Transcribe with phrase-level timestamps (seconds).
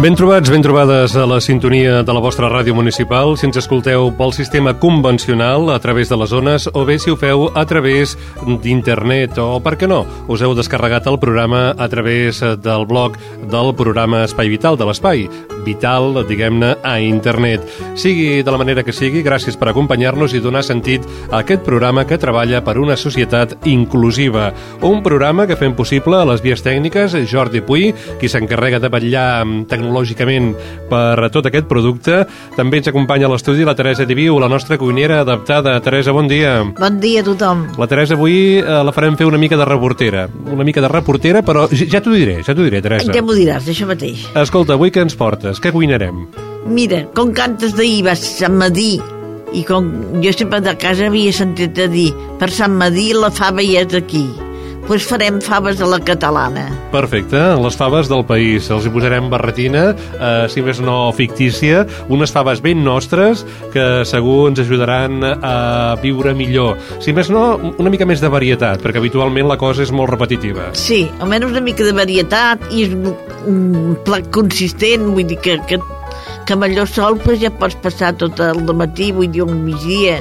[0.00, 4.06] Ben trobats, ben trobades a la sintonia de la vostra ràdio municipal, si ens escolteu
[4.16, 8.14] pel sistema convencional a través de les zones o bé si ho feu a través
[8.64, 13.18] d'internet o, per què no, us heu descarregat el programa a través del blog
[13.52, 15.26] del programa Espai Vital, de l'Espai
[15.66, 17.68] Vital, diguem-ne, a internet.
[17.92, 22.06] Sigui de la manera que sigui, gràcies per acompanyar-nos i donar sentit a aquest programa
[22.08, 24.48] que treballa per una societat inclusiva.
[24.80, 29.28] Un programa que fem possible a les vies tècniques Jordi Puy, qui s'encarrega de vetllar
[29.90, 30.54] tecnològicament
[30.90, 32.24] per tot aquest producte.
[32.56, 35.78] També ens acompanya a l'estudi la Teresa Diviu, la nostra cuinera adaptada.
[35.82, 36.62] Teresa, bon dia.
[36.78, 37.66] Bon dia a tothom.
[37.78, 40.28] La Teresa avui eh, la farem fer una mica de reportera.
[40.50, 43.12] Una mica de reportera, però ja t'ho diré, ja t'ho diré, Teresa.
[43.12, 44.28] Ja m'ho diràs, això mateix.
[44.38, 45.60] Escolta, avui què ens portes?
[45.60, 46.26] Què cuinarem?
[46.70, 48.98] Mira, com cantes d'ahir vas a Madí,
[49.56, 49.88] i com
[50.22, 53.96] jo sempre de casa havia sentit a dir per Sant Madí la fava ja és
[53.98, 54.28] aquí
[54.86, 56.64] pues farem faves a la catalana.
[56.92, 58.68] Perfecte, les faves del país.
[58.72, 64.48] Els hi posarem barretina, eh, si més no fictícia, unes faves ben nostres que segur
[64.50, 66.78] ens ajudaran a viure millor.
[67.00, 67.44] Si més no,
[67.78, 70.70] una mica més de varietat, perquè habitualment la cosa és molt repetitiva.
[70.74, 75.78] Sí, almenys una mica de varietat i és un plat consistent, vull dir que, que,
[76.46, 80.18] que amb allò sol pues, ja pots passar tot el matí, vull dir, un migdia,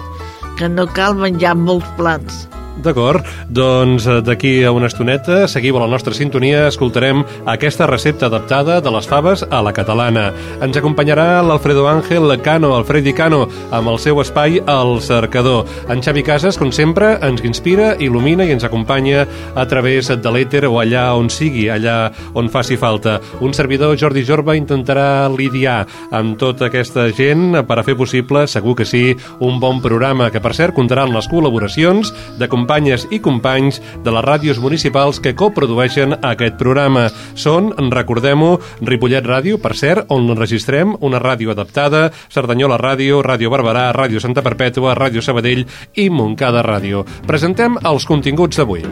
[0.59, 2.45] que no cal menjar molts plats.
[2.79, 8.29] D'acord, doncs eh, d'aquí a una estoneta, seguim a la nostra sintonia, escoltarem aquesta recepta
[8.29, 10.29] adaptada de les faves a la catalana.
[10.63, 13.41] Ens acompanyarà l'Alfredo Ángel Cano, Alfredi Cano,
[13.75, 15.67] amb el seu espai El Cercador.
[15.91, 19.25] En Xavi Casas, com sempre, ens inspira, il·lumina i ens acompanya
[19.55, 23.17] a través de l'èter o allà on sigui, allà on faci falta.
[23.43, 25.81] Un servidor, Jordi Jorba, intentarà lidiar
[26.15, 30.39] amb tota aquesta gent per a fer possible, segur que sí, un bon programa que,
[30.39, 35.33] per cert, comptarà amb les col·laboracions de companyes i companys de les ràdios municipals que
[35.33, 37.07] coprodueixen aquest programa.
[37.33, 43.89] Són, recordem-ho, Ripollet Ràdio, per cert, on registrem una ràdio adaptada, Cerdanyola Ràdio, Ràdio Barberà,
[43.97, 45.65] Ràdio Santa Perpètua, Ràdio Sabadell
[45.97, 47.07] i Montcada Ràdio.
[47.25, 48.85] Presentem els continguts d'avui.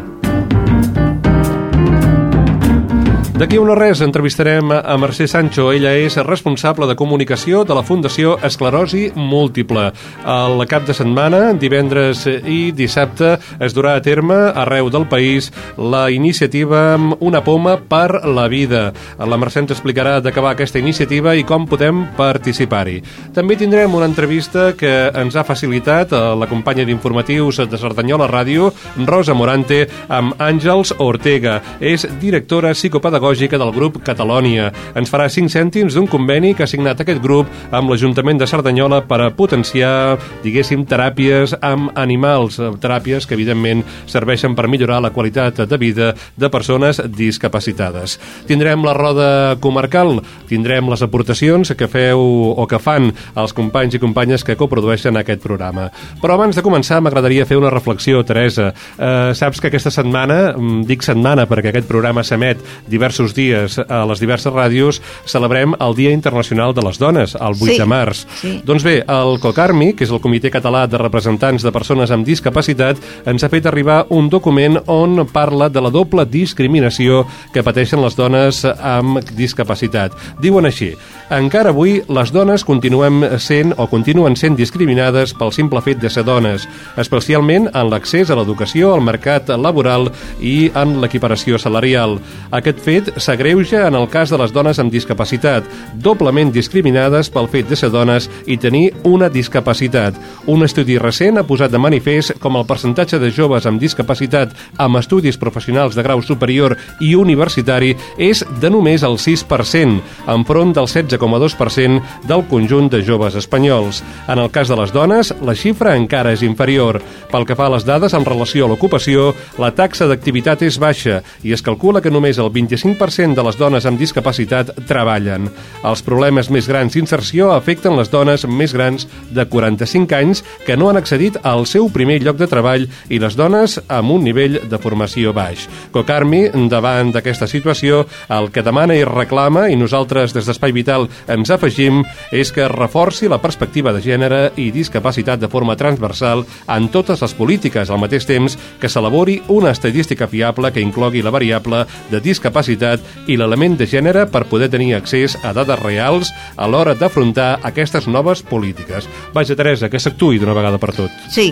[3.38, 5.68] D'aquí a no res entrevistarem a Mercè Sancho.
[5.70, 9.92] Ella és responsable de comunicació de la Fundació Esclerosi Múltiple.
[10.26, 16.08] El cap de setmana, divendres i dissabte, es durà a terme arreu del país la
[16.10, 18.92] iniciativa Una poma per la vida.
[19.20, 23.04] La Mercè ens explicarà de què aquesta iniciativa i com podem participar-hi.
[23.38, 28.74] També tindrem una entrevista que ens ha facilitat la companya d'informatius de Cerdanyola Ràdio,
[29.06, 31.62] Rosa Morante, amb Àngels Ortega.
[31.78, 34.72] És directora psicopedagògica pedagògica del grup Catalònia.
[34.96, 39.02] Ens farà 5 cèntims d'un conveni que ha signat aquest grup amb l'Ajuntament de Cerdanyola
[39.08, 45.60] per a potenciar, diguéssim, teràpies amb animals, teràpies que evidentment serveixen per millorar la qualitat
[45.68, 48.18] de vida de persones discapacitades.
[48.48, 52.22] Tindrem la roda comarcal, tindrem les aportacions que feu
[52.56, 55.90] o que fan els companys i companyes que coprodueixen aquest programa.
[56.22, 58.72] Però abans de començar m'agradaria fer una reflexió, Teresa.
[58.98, 60.56] Eh, saps que aquesta setmana,
[60.88, 65.96] dic setmana perquè aquest programa s'emet diversos diversos dies a les diverses ràdios celebrem el
[65.98, 68.26] Dia Internacional de les Dones, el 8 Sí, de març.
[68.42, 68.62] sí.
[68.66, 72.98] Doncs bé, el COCARMI, que és el Comitè Català de Representants de Persones amb Discapacitat,
[73.26, 78.16] ens ha fet arribar un document on parla de la doble discriminació que pateixen les
[78.16, 80.14] dones amb discapacitat.
[80.42, 80.94] Diuen així,
[81.32, 86.24] encara avui les dones continuem sent o continuen sent discriminades pel simple fet de ser
[86.24, 86.68] dones,
[86.98, 92.20] especialment en l'accés a l'educació, al mercat laboral i en l'equiparació salarial.
[92.52, 95.66] Aquest fet s'agreuja en el cas de les dones amb discapacitat,
[95.96, 100.18] doblement discriminades pel fet de ser dones i tenir una discapacitat.
[100.48, 105.00] Un estudi recent ha posat de manifest com el percentatge de joves amb discapacitat amb
[105.00, 110.02] estudis professionals de grau superior i universitari és de només el 6%,
[110.34, 114.04] enfront del 16,2% del conjunt de joves espanyols.
[114.28, 117.02] En el cas de les dones, la xifra encara és inferior.
[117.32, 121.22] Pel que fa a les dades en relació a l'ocupació, la taxa d'activitat és baixa
[121.44, 125.48] i es calcula que només el 25% 100% de les dones amb discapacitat treballen.
[125.86, 130.90] Els problemes més grans d'inserció afecten les dones més grans de 45 anys que no
[130.90, 134.80] han accedit al seu primer lloc de treball i les dones amb un nivell de
[134.82, 135.68] formació baix.
[135.94, 141.52] Cocarmi, davant d'aquesta situació, el que demana i reclama, i nosaltres des d'Espai Vital ens
[141.54, 147.22] afegim, és que reforci la perspectiva de gènere i discapacitat de forma transversal en totes
[147.22, 152.22] les polítiques, al mateix temps que s'elabori una estadística fiable que inclogui la variable de
[152.24, 152.87] discapacitat
[153.28, 158.08] i l'element de gènere per poder tenir accés a dades reals a l'hora d'afrontar aquestes
[158.08, 159.08] noves polítiques.
[159.34, 161.12] Vaja, Teresa, que s'actuï d'una vegada per tot.
[161.34, 161.52] Sí,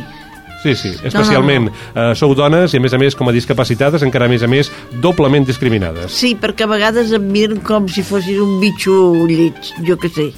[0.66, 1.68] Sí, sí, especialment.
[1.68, 2.12] No, no, no.
[2.12, 4.48] Eh, sou dones i, a més a més, com a discapacitades, encara a més a
[4.50, 4.72] més,
[5.04, 6.10] doblement discriminades.
[6.10, 10.32] sí, perquè a vegades em miren com si fossis un bitxo lleig, jo que sé.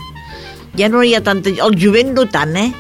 [0.76, 1.50] Ja no hi ha tanta...
[1.50, 2.74] El jovent no tant, eh?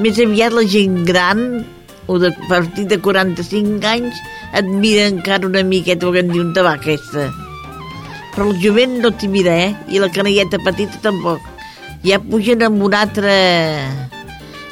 [0.00, 1.66] Més aviat la gent gran,
[2.08, 4.16] o de partir de 45 anys,
[4.56, 7.28] et mira encara una miqueta el diu un tabac, aquesta.
[8.34, 9.74] Però el jovent no t'hi mira, eh?
[9.90, 11.42] I la canelleta petita tampoc.
[12.06, 13.34] Ja pugen amb una altra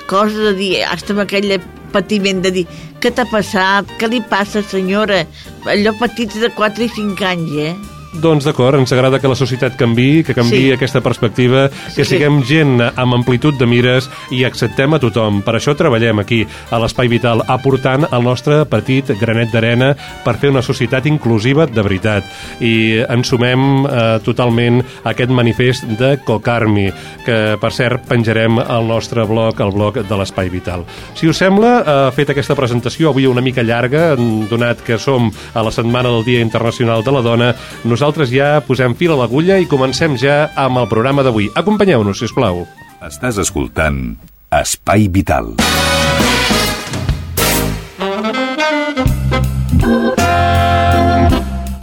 [0.08, 1.58] cosa de dir, hasta amb aquell
[1.92, 2.66] patiment de dir,
[3.02, 3.90] què t'ha passat?
[4.00, 5.24] Què li passa, senyora?
[5.68, 7.97] Allò petits de 4 i 5 anys, eh?
[8.12, 10.72] Doncs d'acord, ens agrada que la societat canvi, que canvi Sí.
[10.72, 12.16] aquesta perspectiva, que Sí.
[12.16, 15.42] siguem gent amb amplitud de mires i acceptem a tothom.
[15.42, 19.94] Per això treballem aquí, a l'Espai Vital, aportant el nostre petit granet d'arena
[20.24, 22.24] per fer una societat inclusiva de veritat.
[22.60, 26.90] I ens sumem eh, totalment a aquest manifest de Cocarmi,
[27.26, 30.84] que per cert penjarem al nostre blog, al blog de l'Espai Vital.
[31.14, 35.62] Si us sembla, eh, fet aquesta presentació avui una mica llarga, donat que som a
[35.62, 37.54] la setmana del Dia Internacional de la Dona,
[37.98, 41.48] nosaltres ja posem fil a l'agulla i comencem ja amb el programa d'avui.
[41.58, 42.62] Acompanyeu-nos, si us plau.
[43.02, 44.14] Estàs escoltant
[44.54, 45.56] Espai Vital.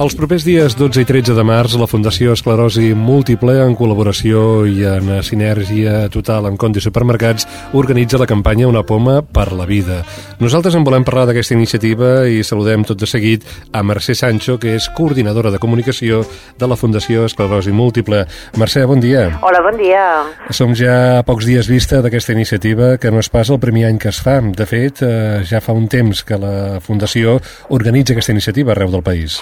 [0.06, 4.84] Els propers dies 12 i 13 de març, la Fundació Esclerosi Múltiple, en col·laboració i
[4.86, 10.04] en sinergia total amb Conti Supermercats, organitza la campanya Una poma per la vida.
[10.38, 14.76] Nosaltres en volem parlar d'aquesta iniciativa i saludem tot de seguit a Mercè Sancho, que
[14.78, 16.22] és coordinadora de comunicació
[16.54, 18.28] de la Fundació Esclerosi Múltiple.
[18.62, 19.32] Mercè, bon dia.
[19.42, 20.06] Hola, bon dia.
[20.54, 23.98] Som ja a pocs dies vista d'aquesta iniciativa, que no és pas el primer any
[23.98, 24.38] que es fa.
[24.38, 27.40] De fet, eh, ja fa un temps que la Fundació
[27.74, 29.42] organitza aquesta iniciativa arreu del país.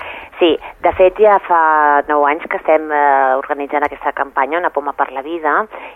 [0.83, 5.11] De fet ja fa 9 anys que estem eh, organitzant aquesta campanya, Una poma per
[5.15, 5.53] la vida,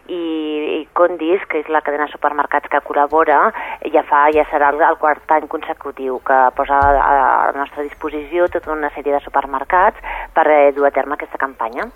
[0.08, 0.22] i,
[0.78, 3.40] i Condis, que és la cadena de supermercats que col·labora,
[3.92, 7.84] ja fa ja serà el, el quart any consecutiu que posa a, a la nostra
[7.84, 10.00] disposició tota una sèrie de supermercats
[10.34, 11.90] per eh, dur a terme aquesta campanya.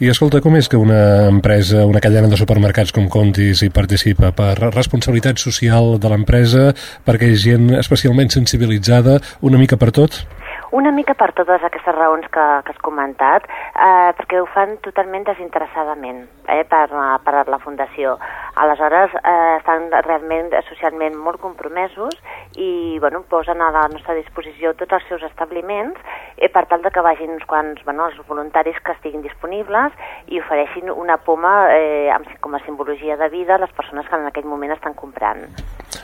[0.00, 4.32] I escolta, com és que una empresa, una cadena de supermercats com Contis hi participa?
[4.32, 6.70] Per responsabilitat social de l'empresa,
[7.04, 10.24] perquè és gent especialment sensibilitzada una mica per tot?
[10.72, 15.26] Una mica per totes aquestes raons que, que has comentat, eh, perquè ho fan totalment
[15.26, 16.86] desinteressadament eh, per,
[17.26, 18.14] per la Fundació.
[18.56, 22.16] Aleshores, eh, estan realment socialment molt compromesos
[22.56, 26.00] i bueno, posen a la nostra disposició tots els seus establiments
[26.38, 29.92] eh, per tal de que vagin uns quants, bueno, els voluntaris que estiguin disponibles
[30.32, 34.16] i ofereixin una poma eh, amb, com a simbologia de vida a les persones que
[34.16, 35.50] en aquell moment estan comprant.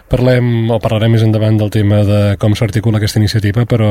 [0.09, 3.91] Parlem, o parlarem més endavant del tema de com s'articula aquesta iniciativa, però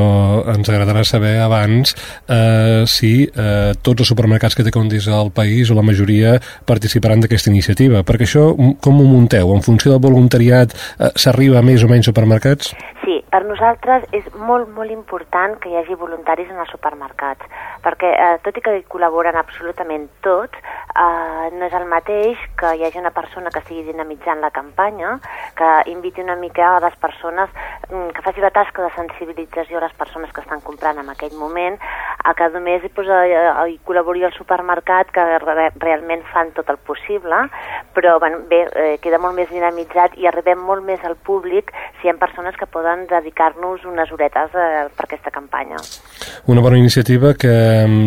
[0.49, 5.69] ens agradarà saber abans eh, si eh, tots els supermercats que té Condis al país,
[5.69, 8.01] o la majoria, participaran d'aquesta iniciativa.
[8.07, 9.53] Perquè això, com ho munteu?
[9.53, 12.73] En funció del voluntariat eh, s'arriba a més o menys supermercats?
[13.05, 17.45] Sí, per nosaltres és molt, molt important que hi hagi voluntaris en els supermercats,
[17.85, 22.71] perquè eh, tot i que hi col·laboren absolutament tots, eh, no és el mateix que
[22.73, 25.19] hi hagi una persona que estigui dinamitzant la campanya,
[25.59, 27.53] que inviti una mica a les persones,
[27.91, 31.37] mm, que faci la tasca de sensibilització a les persones que estan comprant en aquell
[31.37, 31.77] moment,
[32.23, 36.73] a que només hi, posa, eh, hi col·labori el supermercat, que re realment fan tot
[36.73, 37.45] el possible,
[37.93, 41.69] però bueno, bé, eh, queda molt més dinamitzat i arribem molt més al públic
[42.01, 45.75] si hi ha persones que poden dedicar-nos unes horetes eh, per aquesta campanya.
[46.47, 47.51] Una bona iniciativa que,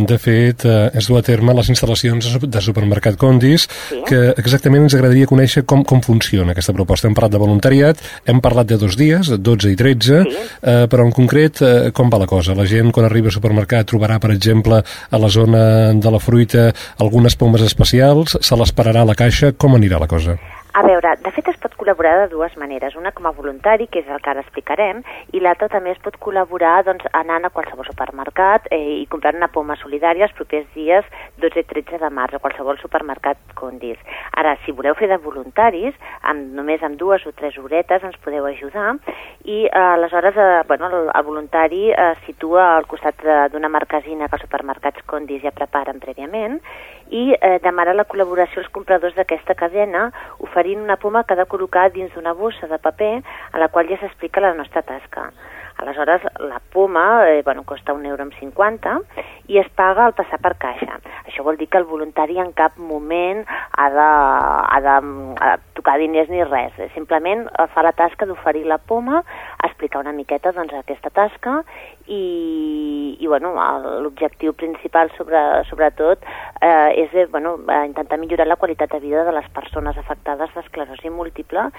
[0.09, 3.69] de fet, eh, es du a terme a les instal·lacions de sup- de supermercat Condis,
[3.91, 4.03] Sí.
[4.07, 7.07] que exactament ens agradaria conèixer com, com funciona aquesta proposta.
[7.09, 10.37] Hem parlat de voluntariat, hem parlat de dos dies, de 12 i 13, Sí.
[10.63, 12.55] eh, però en concret, eh, com va la cosa?
[12.55, 16.73] La gent, quan arriba al supermercat, trobarà, per exemple, a la zona de la fruita
[16.99, 20.39] algunes pomes especials, se l'esperarà a la caixa, com anirà la cosa?
[20.73, 22.97] A veure, de fet es pot col·laborar de dues maneres.
[22.97, 25.01] Una com a voluntari, que és el que ara explicarem,
[25.33, 29.51] i l'altra també es pot col·laborar doncs, anant a qualsevol supermercat eh, i comprant una
[29.53, 31.07] poma solidària els propers dies
[31.41, 33.99] 12 i 13 de març a qualsevol supermercat Condis.
[34.37, 38.47] Ara, si voleu fer de voluntaris, amb, només amb dues o tres horetes ens podeu
[38.51, 38.97] ajudar
[39.45, 44.39] i eh, aleshores eh, bueno, el, el voluntari eh, situa al costat d'una marquesina que
[44.39, 46.61] els supermercats Condis ja preparen prèviament
[47.11, 50.09] i eh, demana la col·laboració als compradors d'aquesta cadena
[50.47, 53.23] oferint una poma ha de col·locar dins d'una bossa de paper
[53.53, 55.31] a la qual ja s'explica la nostra tasca.
[55.81, 58.99] Aleshores, la poma eh, bueno, costa un euro amb 50
[59.49, 60.99] i es paga al passar per caixa.
[61.25, 64.09] Això vol dir que el voluntari en cap moment ha de,
[64.77, 64.97] ha de,
[65.41, 66.77] ha de tocar diners ni res.
[66.95, 69.23] Simplement eh, fa la tasca d'oferir la poma,
[69.65, 71.63] explicar una miqueta doncs, aquesta tasca
[72.07, 73.55] i, i bueno,
[74.05, 76.29] l'objectiu principal sobre, sobretot
[76.61, 77.57] eh, és eh, bueno,
[77.87, 81.71] intentar millorar la qualitat de vida de les persones afectades d'esclerosi múltiple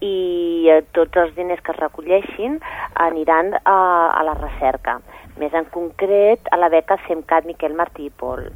[0.00, 2.60] i eh, tots els diners que es recolleixin
[3.08, 3.78] aniran a,
[4.12, 5.00] a la recerca,
[5.40, 8.48] més en concret a la beca SEMCAT Miquel Martí i Pol.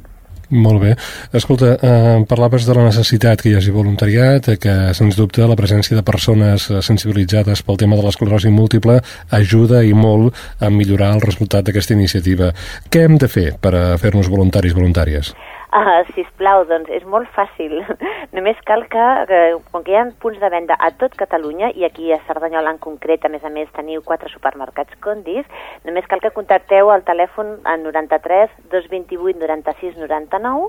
[0.51, 0.95] Molt bé.
[1.31, 5.55] Escolta, eh, parlaves de la necessitat que hi hagi voluntariat, eh, que sens dubte la
[5.55, 8.99] presència de persones eh, sensibilitzades pel tema de l'esclerosi múltiple
[9.31, 12.51] ajuda i molt a millorar el resultat d'aquesta iniciativa.
[12.91, 15.31] Què hem de fer per fer-nos voluntaris voluntàries?
[15.71, 17.77] Uh, sisplau, doncs és molt fàcil.
[18.35, 19.37] Només cal que, que,
[19.71, 22.79] com que hi ha punts de venda a tot Catalunya, i aquí a Cerdanyola en
[22.83, 25.47] concret, a més a més, teniu quatre supermercats Condis,
[25.87, 30.67] només cal que contacteu al telèfon al 93 228 96 99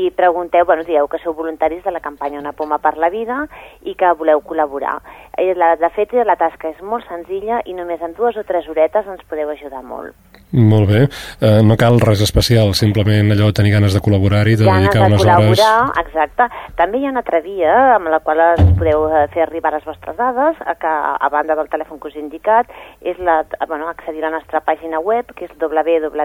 [0.00, 3.42] i pregunteu, bueno, dieu que sou voluntaris de la campanya Una poma per la vida
[3.84, 4.96] i que voleu col·laborar.
[5.36, 9.12] Eh, de fet, la tasca és molt senzilla i només en dues o tres horetes
[9.12, 10.16] ens podeu ajudar molt.
[10.50, 11.02] Molt bé.
[11.44, 15.28] Eh, no cal res especial, simplement allò tenir ganes de col·laborar-hi, de dedicar unes de
[15.34, 15.60] hores...
[16.00, 16.48] exacte.
[16.78, 18.40] També hi ha una altra via amb la qual
[18.80, 22.22] podeu eh, fer arribar les vostres dades, que a banda del telèfon que us he
[22.24, 22.64] indicat,
[23.04, 26.16] és la, bueno, accedir a la nostra pàgina web, que és www.fem.es.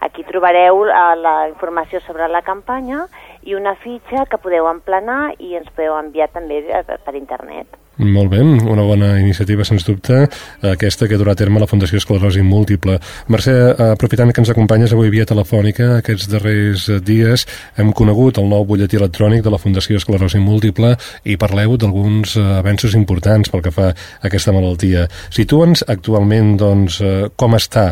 [0.00, 3.08] Aquí trobareu eh, la informació sobre la campanya
[3.48, 7.79] i una fitxa que podeu emplenar i ens podeu enviar també eh, per internet.
[8.00, 10.22] Molt bé, una bona iniciativa, sens dubte,
[10.64, 12.94] aquesta que durà a terme la Fundació Esclerosi Múltiple.
[13.28, 13.52] Mercè,
[13.90, 17.44] aprofitant que ens acompanyes avui via telefònica, aquests darrers dies
[17.76, 20.94] hem conegut el nou butlletí electrònic de la Fundació Esclerosi Múltiple
[21.28, 25.04] i parleu d'alguns avenços importants pel que fa a aquesta malaltia.
[25.28, 27.02] Situa'ns actualment doncs,
[27.36, 27.90] com està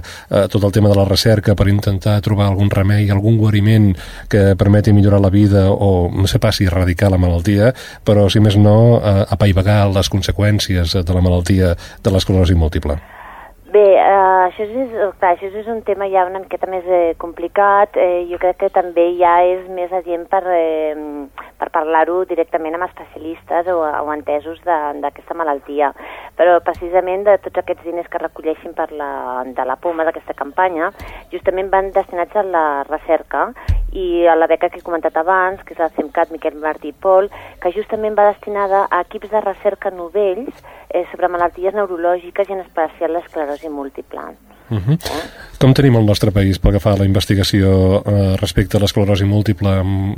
[0.48, 3.92] tot el tema de la recerca per intentar trobar algun remei, algun guariment
[4.32, 7.74] que permeti millorar la vida o, no sé pas si erradicar la malaltia,
[8.08, 12.98] però si més no, apaivagar les conseqüències de la malaltia de l'esclerosi múltiple?
[13.68, 17.98] Bé, eh, això, és, clar, això és un tema ja una miqueta més eh, complicat.
[18.00, 20.94] Eh, jo crec que també ja és més adient per, eh,
[21.58, 25.92] per parlar-ho directament amb especialistes o, o entesos d'aquesta malaltia.
[26.38, 29.10] Però precisament de tots aquests diners que recolleixin per la,
[29.44, 30.92] de la poma d'aquesta campanya,
[31.32, 33.48] justament van destinats a la recerca
[33.92, 36.98] i a la beca que he comentat abans, que és la CEMCAT Miquel Martí i
[37.06, 37.30] Pol,
[37.62, 42.62] que justament va destinada a equips de recerca novells eh, sobre malalties neurològiques i en
[42.66, 44.28] especial l'esclerosi múltiple.
[44.70, 44.94] Uh -huh.
[44.94, 45.48] eh?
[45.58, 47.70] Com tenim el nostre país pel que fa a la investigació
[48.06, 49.72] eh, respecte a l'esclerosi múltiple?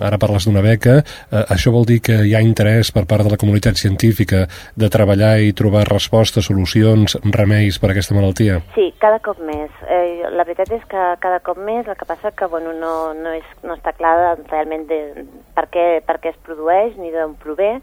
[0.04, 0.98] Ara parles d'una beca.
[1.00, 4.42] Eh, això vol dir que hi ha interès per part de la comunitat científica
[4.76, 8.58] de treballar i trobar respostes, solucions, remeis per a aquesta malaltia?
[8.74, 9.72] Sí, cada cop més.
[9.88, 13.32] Eh, la veritat és que cada cop més, el que passa que bueno, no, no,
[13.32, 15.24] és, no està clar realment de,
[15.56, 17.78] per, què, per què es produeix ni d'on prové,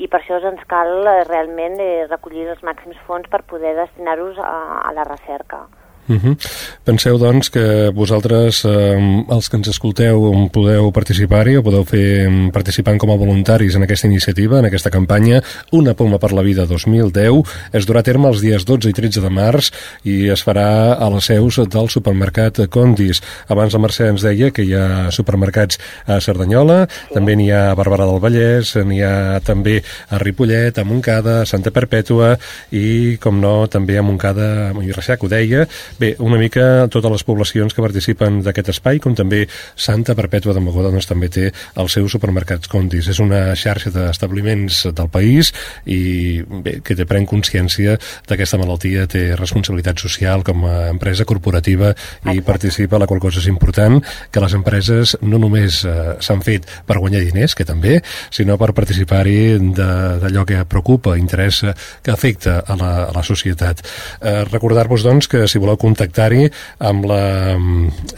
[0.00, 4.40] i per això ens cal eh, realment eh, recollir els màxims fons per poder destinar-los
[4.40, 5.66] a, a la recerca.
[6.08, 6.36] Uh -huh.
[6.84, 12.98] Penseu, doncs, que vosaltres, eh, els que ens escolteu, podeu participar-hi o podeu fer participant
[12.98, 17.44] com a voluntaris en aquesta iniciativa, en aquesta campanya, Una poma per la vida 2010.
[17.72, 19.70] Es durà a terme els dies 12 i 13 de març
[20.04, 23.22] i es farà a les seus del supermercat Condis.
[23.48, 27.14] Abans la Mercè ens deia que hi ha supermercats a Cerdanyola, sí.
[27.14, 31.46] també n'hi ha a Barberà del Vallès, n'hi ha també a Ripollet, a Montcada, a
[31.46, 32.36] Santa Perpètua
[32.70, 35.66] i, com no, també a Montcada, a Montllirreixà, ho deia,
[36.00, 39.44] Bé, una mica totes les poblacions que participen d'aquest espai, com també
[39.76, 43.08] Santa Perpètua de Mogoda, doncs també té els seus supermercats Condis.
[43.12, 45.52] És una xarxa d'establiments del país
[45.86, 51.92] i bé, que té pren consciència d'aquesta malaltia, té responsabilitat social com a empresa corporativa
[52.32, 54.00] i participa, la qual cosa és important,
[54.32, 57.98] que les empreses no només eh, s'han fet per guanyar diners, que també,
[58.32, 63.82] sinó per participar-hi d'allò que preocupa, interessa, que afecta a la, a la societat.
[64.20, 66.46] Eh, Recordar-vos, doncs, que si voleu contactar-hi
[66.88, 67.22] amb, la,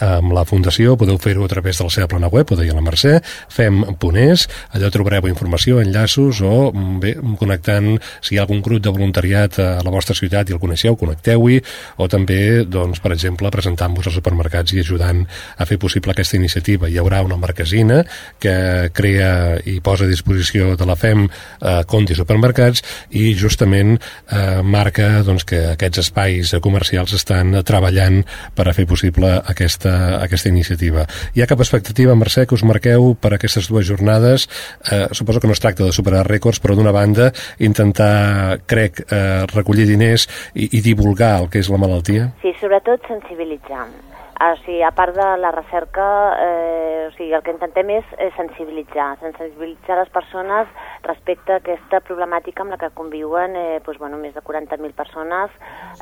[0.05, 2.85] amb la Fundació, podeu fer-ho a través de la seva plana web, ho deia la
[2.85, 3.17] Mercè,
[3.53, 9.59] fem.es, allà trobareu informació, enllaços o bé, connectant, si hi ha algun grup de voluntariat
[9.63, 11.61] a la vostra ciutat i el coneixeu, connecteu-hi,
[12.01, 15.25] o també, doncs, per exemple, presentant-vos als supermercats i ajudant
[15.59, 16.89] a fer possible aquesta iniciativa.
[16.91, 18.03] Hi haurà una marquesina
[18.43, 22.85] que crea i posa a disposició de la FEM eh, Conti Supermercats
[23.17, 28.23] i justament eh, marca doncs, que aquests espais comercials estan treballant
[28.57, 29.95] per a fer possible aquesta,
[30.25, 31.07] aquesta iniciativa.
[31.35, 34.49] Hi ha cap expectativa, Mercè, que us marqueu per aquestes dues jornades?
[34.91, 39.45] Eh, suposo que no es tracta de superar rècords, però d'una banda intentar, crec, eh,
[39.55, 42.33] recollir diners i, i divulgar el que és la malaltia?
[42.43, 43.87] Sí, sobretot sensibilitzar.
[44.35, 46.05] O sigui, a part de la recerca,
[46.43, 50.67] eh, o sigui, el que intentem és, és sensibilitzar, sensibilitzar les persones
[51.05, 55.55] respecte a aquesta problemàtica amb la que conviuen eh, doncs, bueno, més de 40.000 persones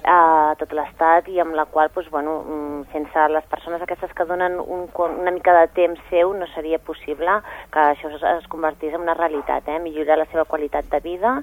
[0.08, 4.24] a tot l'estat i amb la qual doncs, bueno, mm, sense les persones aquestes que
[4.24, 7.36] donen un, una mica de temps seu no seria possible
[7.72, 9.78] que això es convertís en una realitat, eh?
[9.78, 11.36] millorar la seva qualitat de vida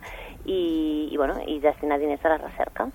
[0.46, 2.90] i, i, bueno, i destinar diners a la recerca.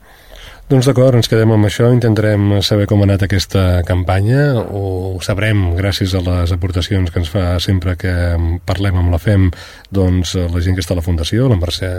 [0.65, 5.75] Doncs d'acord, ens quedem amb això, intentarem saber com ha anat aquesta campanya, ho sabrem
[5.77, 8.15] gràcies a les aportacions que ens fa sempre que
[8.65, 9.51] parlem amb la FEM,
[9.93, 11.91] doncs la gent que està a la Fundació, la Mercè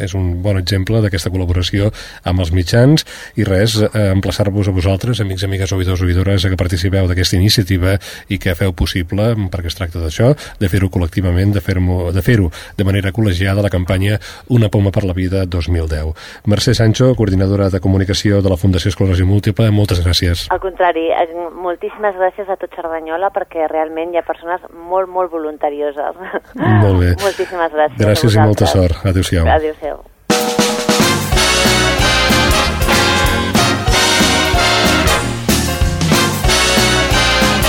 [0.00, 1.90] és un bon exemple d'aquesta col·laboració
[2.24, 3.04] amb els mitjans,
[3.36, 7.98] i res, eh, emplaçar-vos a vosaltres, amics, amigues, oïdors, oïdores, que participeu d'aquesta iniciativa
[8.32, 12.40] i que feu possible, perquè es tracta d'això, de fer-ho col·lectivament, de fer-ho de, fer
[12.80, 14.16] de manera col·legiada la campanya
[14.48, 16.16] Una poma per la vida 2010.
[16.48, 19.68] Mercè Sancho, coordinadora de comunicació de la Fundació Esclerosi Múltiple.
[19.74, 20.46] Moltes gràcies.
[20.54, 21.26] Al contrari, eh,
[21.66, 26.18] moltíssimes gràcies a tot Cerdanyola perquè realment hi ha persones molt, molt voluntarioses.
[26.54, 27.12] Molt bé.
[27.26, 28.00] Moltíssimes gràcies.
[28.00, 29.04] Gràcies i molta sort.
[29.04, 29.48] Adéu-siau.
[29.58, 30.02] Adéu-siau.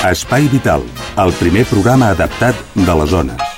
[0.06, 0.86] Espai Vital,
[1.18, 3.55] el primer programa adaptat de les zones.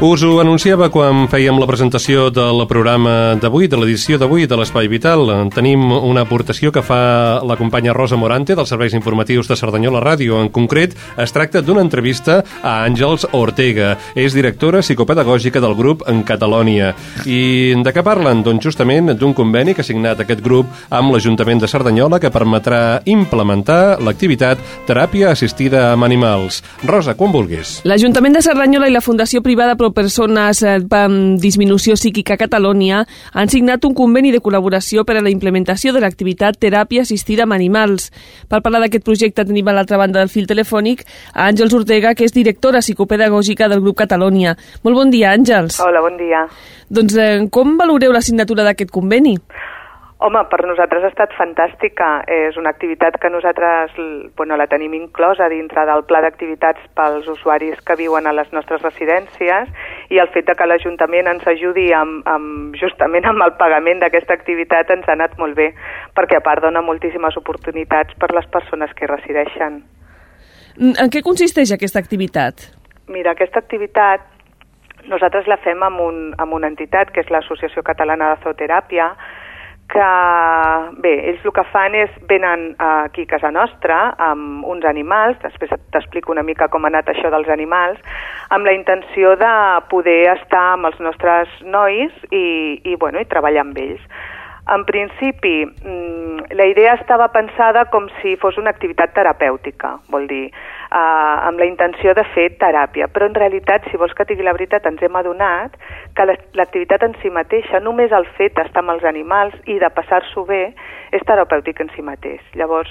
[0.00, 4.86] Us ho anunciava quan fèiem la presentació del programa d'avui, de l'edició d'avui de l'Espai
[4.88, 5.28] Vital.
[5.52, 10.38] Tenim una aportació que fa la companya Rosa Morante dels serveis informatius de Cerdanyola Ràdio.
[10.40, 13.90] En concret, es tracta d'una entrevista a Àngels Ortega.
[14.16, 16.94] És directora psicopedagògica del grup en Catalònia.
[17.28, 18.40] I de què parlen?
[18.40, 23.02] Doncs justament d'un conveni que ha signat aquest grup amb l'Ajuntament de Cerdanyola que permetrà
[23.04, 26.62] implementar l'activitat teràpia assistida amb animals.
[26.88, 27.82] Rosa, quan vulguis.
[27.84, 33.04] L'Ajuntament de Cerdanyola i la Fundació Privada Pro Persones eh, amb Disminució Psíquica a Catalunya
[33.32, 37.56] han signat un conveni de col·laboració per a la implementació de l'activitat teràpia assistida amb
[37.56, 38.10] animals.
[38.48, 42.24] Per parlar d'aquest projecte tenim a l'altra banda del fil telefònic a Àngels Ortega, que
[42.28, 44.56] és directora psicopedagògica del grup Catalunya.
[44.84, 45.80] Molt bon dia, Àngels.
[45.84, 46.46] Hola, bon dia.
[46.90, 49.38] Doncs eh, com valoreu la signatura d'aquest conveni?
[50.20, 52.08] Home, per nosaltres ha estat fantàstica.
[52.28, 53.94] És una activitat que nosaltres
[54.36, 58.82] bueno, la tenim inclosa dintre del pla d'activitats pels usuaris que viuen a les nostres
[58.84, 59.70] residències
[60.12, 64.36] i el fet de que l'Ajuntament ens ajudi amb, amb, justament amb el pagament d'aquesta
[64.36, 65.70] activitat ens ha anat molt bé,
[66.12, 69.80] perquè a part dona moltíssimes oportunitats per les persones que hi resideixen.
[70.80, 72.68] En què consisteix aquesta activitat?
[73.08, 74.28] Mira, aquesta activitat
[75.08, 79.14] nosaltres la fem amb, un, amb una entitat que és l'Associació Catalana de Zooteràpia,
[79.90, 80.08] que,
[81.02, 84.00] bé, ells el que fan és venen aquí a casa nostra
[84.30, 87.98] amb uns animals, després t'explico una mica com ha anat això dels animals,
[88.54, 89.54] amb la intenció de
[89.90, 92.44] poder estar amb els nostres nois i,
[92.84, 94.04] i, bueno, i treballar amb ells.
[94.70, 100.44] En principi, mm, la idea estava pensada com si fos una activitat terapèutica, vol dir,
[100.46, 103.08] eh, amb la intenció de fer teràpia.
[103.08, 105.74] Però en realitat, si vols que digui la veritat, ens hem adonat
[106.14, 110.46] que l'activitat en si mateixa, només el fet d'estar amb els animals i de passar-s'ho
[110.46, 110.72] bé,
[111.10, 112.40] és terapèutic en si mateix.
[112.54, 112.90] Llavors,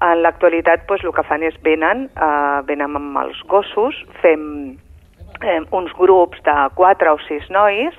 [0.00, 4.76] en l'actualitat, doncs, el que fan és venen, eh, venen amb els gossos, fem
[5.42, 7.94] eh, uns grups de quatre o sis nois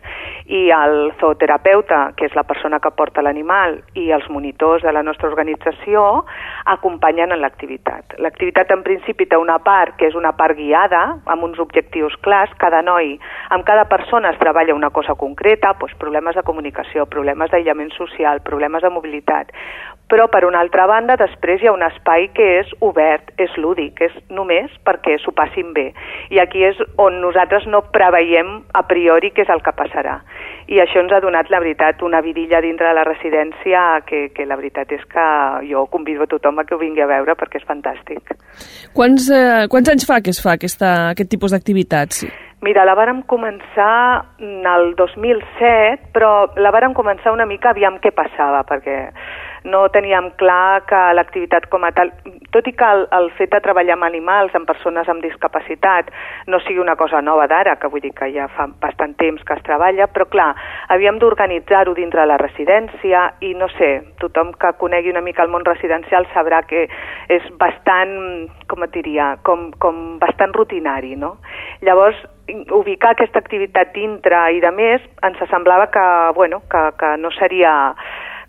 [0.48, 5.04] i el zooterapeuta, que és la persona que porta l'animal, i els monitors de la
[5.04, 6.24] nostra organització
[6.66, 8.18] acompanyen en l'activitat.
[8.24, 12.54] L'activitat en principi té una part que és una part guiada, amb uns objectius clars,
[12.62, 13.16] cada noi,
[13.50, 18.42] amb cada persona es treballa una cosa concreta, doncs problemes de comunicació, problemes d'aïllament social,
[18.46, 19.52] problemes de mobilitat,
[20.08, 24.00] però per una altra banda després hi ha un espai que és obert, és lúdic,
[24.02, 25.90] és només perquè s'ho passin bé.
[26.32, 30.22] I aquí és on nosaltres no preveiem a priori què és el que passarà.
[30.68, 34.48] I això ens ha donat, la veritat, una vidilla dintre de la residència que, que
[34.48, 35.28] la veritat és que
[35.68, 38.36] jo convido a tothom a que ho vingui a veure perquè és fantàstic.
[38.96, 42.26] Quants, eh, quants anys fa que es fa aquesta, aquest tipus d'activitats?
[42.66, 48.64] Mira, la vàrem començar el 2007, però la vàrem començar una mica aviam què passava,
[48.66, 48.98] perquè
[49.64, 52.12] no teníem clar que l'activitat com a tal,
[52.54, 56.12] tot i que el, el fet de treballar amb animals, amb persones amb discapacitat,
[56.48, 59.58] no sigui una cosa nova d'ara, que vull dir que ja fa bastant temps que
[59.58, 60.50] es treballa, però clar,
[60.94, 63.92] havíem d'organitzar-ho dintre la residència i no sé,
[64.22, 66.88] tothom que conegui una mica el món residencial sabrà que
[67.34, 71.38] és bastant, com et diria, com, com bastant rutinari, no?
[71.86, 72.20] Llavors,
[72.72, 77.74] ubicar aquesta activitat dintre i de més ens semblava que, bueno, que, que no seria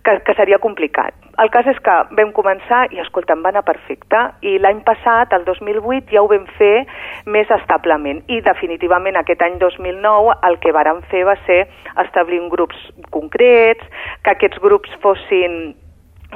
[0.09, 1.15] que, que seria complicat.
[1.39, 4.21] El cas és que vam començar i, escolta, em va anar perfecte.
[4.43, 6.87] I l'any passat, el 2008, ja ho vam fer
[7.27, 8.23] més establement.
[8.27, 11.61] I, definitivament, aquest any 2009, el que vàrem fer va ser
[12.07, 12.81] establir grups
[13.15, 13.85] concrets,
[14.25, 15.77] que aquests grups fossin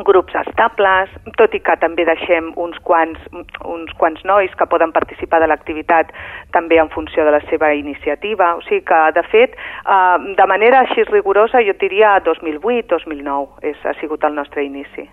[0.00, 3.20] grups estables, tot i que també deixem uns quants,
[3.68, 6.12] uns quants nois que poden participar de l'activitat
[6.57, 8.55] també en funció de la seva iniciativa.
[8.57, 13.94] O sigui que, de fet, eh, de manera així rigorosa, jo diria 2008-2009 és, ha
[14.00, 15.09] sigut el nostre inici.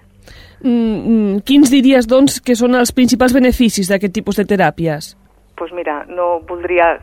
[0.63, 5.15] Mm, mm, quins diries, doncs, que són els principals beneficis d'aquest tipus de teràpies?
[5.59, 6.93] Doncs mira, no voldria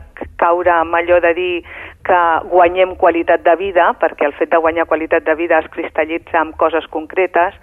[0.41, 1.53] caure amb allò de dir
[2.07, 6.39] que guanyem qualitat de vida, perquè el fet de guanyar qualitat de vida es cristal·litza
[6.41, 7.57] en coses concretes,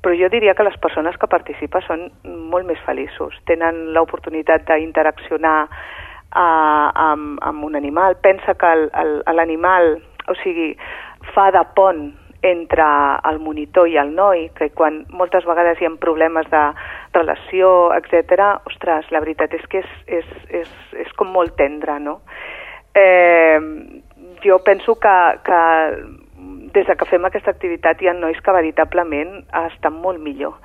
[0.00, 5.58] però jo diria que les persones que participen són molt més feliços, tenen l'oportunitat d'interaccionar
[5.66, 8.16] uh, amb, amb un animal.
[8.22, 8.72] Pensa que
[9.34, 9.98] l'animal,
[10.30, 10.72] o sigui,
[11.34, 12.08] fa de pont
[12.42, 12.86] entre
[13.28, 16.62] el monitor i el noi, que quan moltes vegades hi ha problemes de
[17.12, 20.72] relació, etc, ostres, la veritat és que és, és, és,
[21.04, 22.20] és com molt tendre, no?
[22.94, 23.60] Eh,
[24.42, 25.60] jo penso que, que
[26.72, 30.56] des de que fem aquesta activitat hi ha nois que veritablement estan molt millor.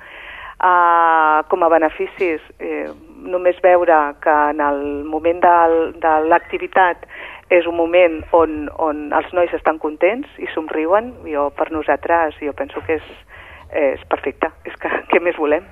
[0.56, 2.86] Uh, com a beneficis, eh,
[3.28, 5.56] només veure que en el moment de,
[6.00, 7.04] de l'activitat
[7.52, 12.56] és un moment on, on els nois estan contents i somriuen, jo per nosaltres jo
[12.56, 13.10] penso que és,
[13.76, 15.68] és perfecte, és que què més volem?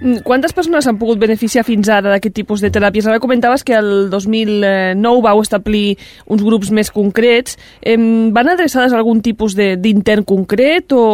[0.00, 3.06] Mm, quantes persones han pogut beneficiar fins ara d'aquest tipus de teràpies?
[3.06, 7.58] Ara comentaves que el 2009 vau establir uns grups més concrets.
[7.82, 11.04] Van adreçades a algun tipus d'intern concret o,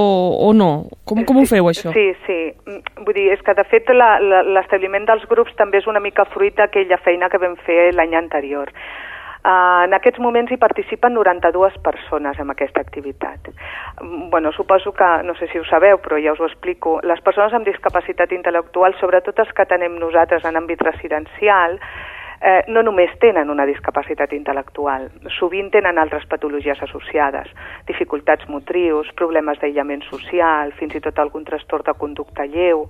[0.49, 0.89] o no?
[1.05, 1.93] Com, com ho feu, això?
[1.97, 2.39] Sí, sí.
[2.67, 6.57] Mm, vull dir, és que de fet l'establiment dels grups també és una mica fruit
[6.57, 8.73] d'aquella feina que vam fer l'any anterior.
[9.39, 13.51] Uh, en aquests moments hi participen 92 persones en aquesta activitat.
[14.03, 17.23] Mm, bueno, suposo que, no sé si ho sabeu, però ja us ho explico, les
[17.23, 21.79] persones amb discapacitat intel·lectual, sobretot els que tenem nosaltres en àmbit residencial,
[22.41, 27.51] eh, no només tenen una discapacitat intel·lectual, sovint tenen altres patologies associades,
[27.89, 32.87] dificultats motrius, problemes d'aïllament social, fins i tot algun trastorn de conducta lleu.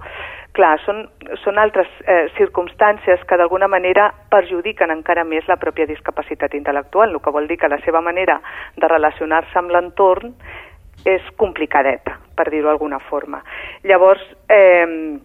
[0.57, 1.05] Clar, són,
[1.45, 7.23] són altres eh, circumstàncies que d'alguna manera perjudiquen encara més la pròpia discapacitat intel·lectual, el
[7.23, 8.41] que vol dir que la seva manera
[8.77, 10.35] de relacionar-se amb l'entorn
[11.07, 13.43] és complicadeta, per dir-ho d'alguna forma.
[13.87, 15.19] Llavors, eh,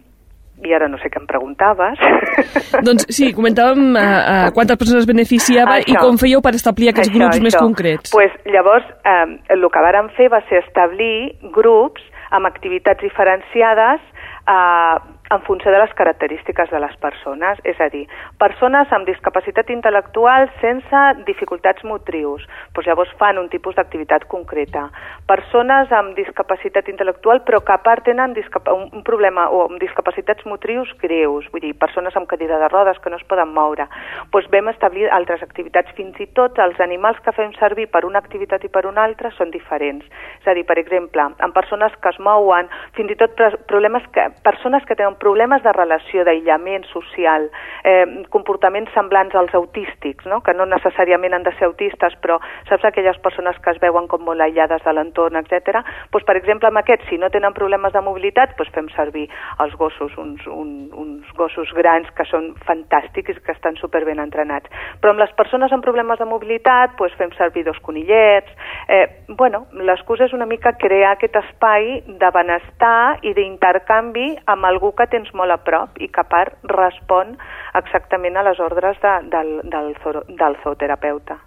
[0.62, 2.00] i ara no sé què em preguntaves.
[2.86, 7.10] Doncs sí, comentàvem uh, uh, quantes persones beneficiava això, i com fèieu per establir aquests
[7.10, 7.46] això, grups això.
[7.48, 8.14] més concrets.
[8.14, 14.00] Pues, llavors, eh, el que vàrem fer va ser establir grups amb activitats diferenciades
[14.48, 14.94] eh,
[15.34, 18.04] en funció de les característiques de les persones, és a dir,
[18.38, 22.44] persones amb discapacitat intel·lectual sense dificultats motrius,
[22.74, 24.86] doncs llavors fan un tipus d'activitat concreta.
[25.26, 28.36] Persones amb discapacitat intel·lectual però que a part tenen
[28.74, 33.10] un problema o amb discapacitats motrius greus, vull dir, persones amb cadira de rodes que
[33.10, 33.88] no es poden moure,
[34.32, 35.90] doncs vam establir altres activitats.
[35.98, 39.32] Fins i tot els animals que fem servir per una activitat i per una altra
[39.38, 40.04] són diferents.
[40.40, 43.34] És a dir, per exemple, amb persones que es mouen, fins i tot
[43.68, 47.48] problemes que, persones que tenen problemes de relació, d'aïllament social,
[47.84, 50.42] eh, comportaments semblants als autístics, no?
[50.44, 54.24] que no necessàriament han de ser autistes, però saps aquelles persones que es veuen com
[54.26, 55.80] molt aïllades de l'entorn, etc.
[56.12, 59.26] Pues, per exemple, amb aquests, si no tenen problemes de mobilitat, pues, fem servir
[59.64, 64.70] els gossos, uns, un, uns gossos grans que són fantàstics i que estan superben entrenats.
[65.00, 68.50] Però amb les persones amb problemes de mobilitat, pues, fem servir dos conillets.
[68.88, 74.92] Eh, bueno, l'excusa és una mica crear aquest espai de benestar i d'intercanvi amb algú
[74.96, 77.36] que tens molt a prop i que a part respon
[77.80, 79.92] exactament a les ordres de, del, del,
[80.28, 81.40] del zooterapeuta.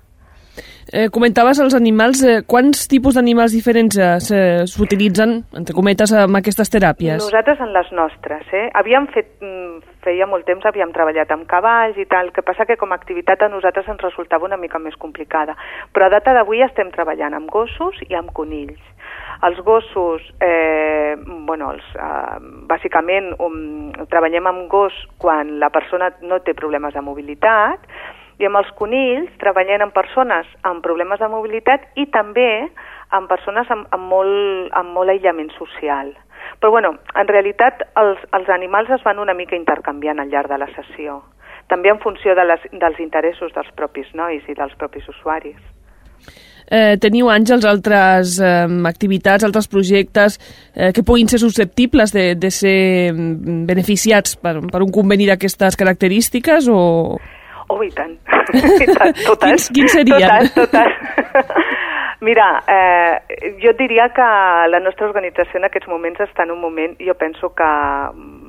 [0.88, 6.72] Eh, comentaves els animals, eh, quants tipus d'animals diferents eh, s'utilitzen, entre cometes, amb aquestes
[6.72, 7.20] teràpies?
[7.26, 8.68] Nosaltres en les nostres, eh?
[8.74, 12.78] Havíem fet, mm, feia molt temps havíem treballat amb cavalls i tal, que passa que
[12.80, 15.58] com a activitat a nosaltres ens resultava una mica més complicada.
[15.94, 18.80] Però a data d'avui estem treballant amb gossos i amb conills.
[19.44, 21.16] Els gossos, eh,
[21.46, 27.02] bueno, els, eh, bàsicament um, treballem amb gos quan la persona no té problemes de
[27.02, 27.86] mobilitat
[28.38, 32.68] I amb els conills treballem amb persones amb problemes de mobilitat i també
[33.16, 36.14] amb persones amb, amb, molt, amb molt aïllament social.
[36.60, 40.60] Però bueno, en realitat els, els animals es van una mica intercanviant al llarg de
[40.62, 41.22] la sessió,
[41.68, 45.58] també en funció de les, dels interessos dels propis nois i dels propis usuaris.
[46.68, 50.36] Eh, teniu, Àngels, altres eh, activitats, altres projectes
[50.76, 55.80] eh, que puguin ser susceptibles de, de ser mm, beneficiats per, per un conveni d'aquestes
[55.80, 56.82] característiques o...
[57.68, 58.16] Oh, i tant.
[58.54, 59.68] I tant totes.
[59.68, 60.50] quins, quins serien?
[60.56, 61.52] Totes, totes.
[62.28, 64.26] Mira, eh, jo diria que
[64.72, 67.68] la nostra organització en aquests moments està en un moment, jo penso que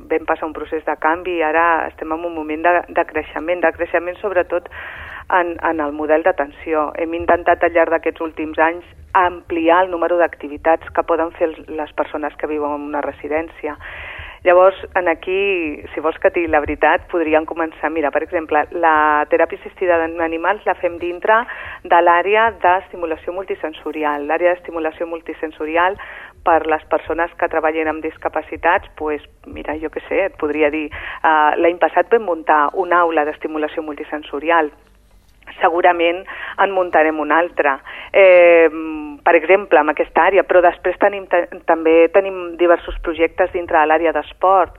[0.09, 3.61] vam passar un procés de canvi i ara estem en un moment de, de creixement,
[3.61, 4.70] de creixement sobretot
[5.37, 6.88] en, en el model d'atenció.
[6.96, 8.87] Hem intentat al llarg d'aquests últims anys
[9.18, 13.76] ampliar el número d'activitats que poden fer les persones que viuen en una residència.
[14.44, 17.90] Llavors, en aquí, si vols que digui la veritat, podríem començar.
[17.90, 21.40] Mira, per exemple, la teràpia assistida en animals la fem dintre
[21.85, 24.29] de l'àrea d'estimulació multisensorial.
[24.31, 25.98] L'àrea d'estimulació multisensorial
[26.46, 30.87] per les persones que treballen amb discapacitats, pues, mira, jo què sé, et podria dir,
[30.88, 34.70] uh, l'any passat vam muntar una aula d'estimulació multisensorial
[35.61, 36.22] segurament
[36.62, 37.79] en muntarem una altra.
[38.12, 38.68] Eh,
[39.29, 41.27] per exemple, en aquesta àrea, però després tenim,
[41.69, 44.73] també tenim diversos projectes dintre de l'àrea d'esport,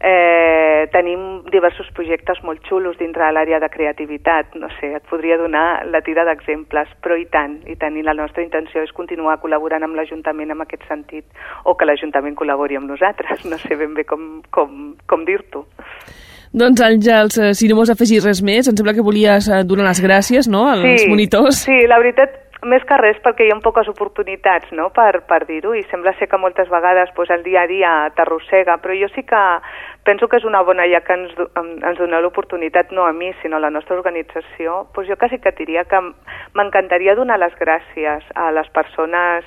[0.00, 5.36] eh, tenim diversos projectes molt xulos dintre de l'àrea de creativitat, no sé, et podria
[5.36, 9.36] donar la tira d'exemples, però i tant, i tant, i la nostra intenció és continuar
[9.44, 11.28] col·laborant amb l'Ajuntament en aquest sentit,
[11.68, 15.66] o que l'Ajuntament col·labori amb nosaltres, no sé ben bé com, com, com dir-t'ho.
[16.50, 19.92] Doncs, Àngels, eh, si no vols afegir res més, em sembla que volies eh, donar
[19.92, 21.60] les gràcies no, als sí, monitors.
[21.68, 24.90] Sí, la veritat, més que res perquè hi ha poques oportunitats no?
[24.96, 28.76] per, per dir-ho i sembla ser que moltes vegades pues, el dia a dia t'arrossega,
[28.82, 29.42] però jo sí que
[30.04, 33.56] penso que és una bona ja que ens, ens dona l'oportunitat, no a mi, sinó
[33.56, 36.00] a la nostra organització, pues jo quasi que diria que
[36.56, 39.44] m'encantaria donar les gràcies a les persones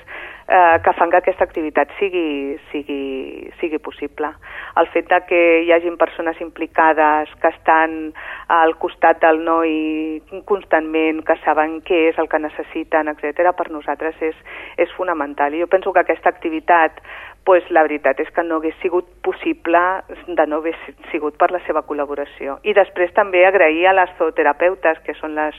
[0.48, 4.30] eh, que fan que aquesta activitat sigui, sigui, sigui possible.
[4.76, 8.12] El fet de que hi hagin persones implicades que estan
[8.52, 14.20] al costat del noi constantment, que saben què és el que necessiten, etc., per nosaltres
[14.20, 14.36] és,
[14.76, 15.54] és fonamental.
[15.54, 17.00] I jo penso que aquesta activitat
[17.44, 19.80] pues la veritat és que no hagués sigut possible
[20.26, 20.74] de no haver
[21.10, 22.56] sigut per la seva col·laboració.
[22.64, 25.58] I després també agrair a les zooterapeutes, que són les,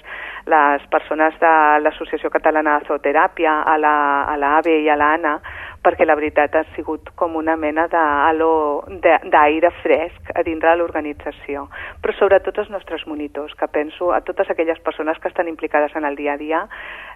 [0.49, 1.53] les persones de
[1.85, 3.95] l'Associació Catalana de Zooteràpia, a la,
[4.25, 5.37] a la AVE i a l'ANA,
[5.85, 11.67] perquè la veritat ha sigut com una mena d'aire fresc a dintre de l'organització.
[12.01, 16.09] Però sobretot els nostres monitors, que penso a totes aquelles persones que estan implicades en
[16.09, 16.63] el dia a dia,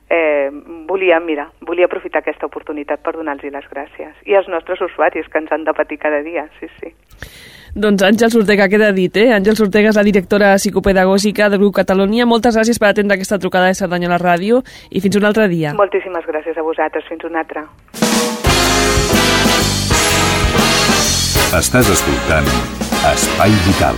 [0.10, 0.50] eh,
[0.88, 4.14] volia, mira, volia aprofitar aquesta oportunitat per donar-los les gràcies.
[4.26, 6.94] I als nostres usuaris, que ens han de patir cada dia, sí, sí.
[7.76, 9.30] Doncs Àngels Ortega queda dit, eh?
[9.36, 12.26] Àngels Ortega és la directora psicopedagògica del grup Catalunya.
[12.26, 15.74] Moltes gràcies per atendre aquesta trucada de Cerdanyola Ràdio i fins un altre dia.
[15.78, 17.06] Moltíssimes gràcies a vosaltres.
[17.10, 17.62] Fins un altre.
[21.60, 22.46] Estàs escoltant
[23.14, 23.96] Espai Vital.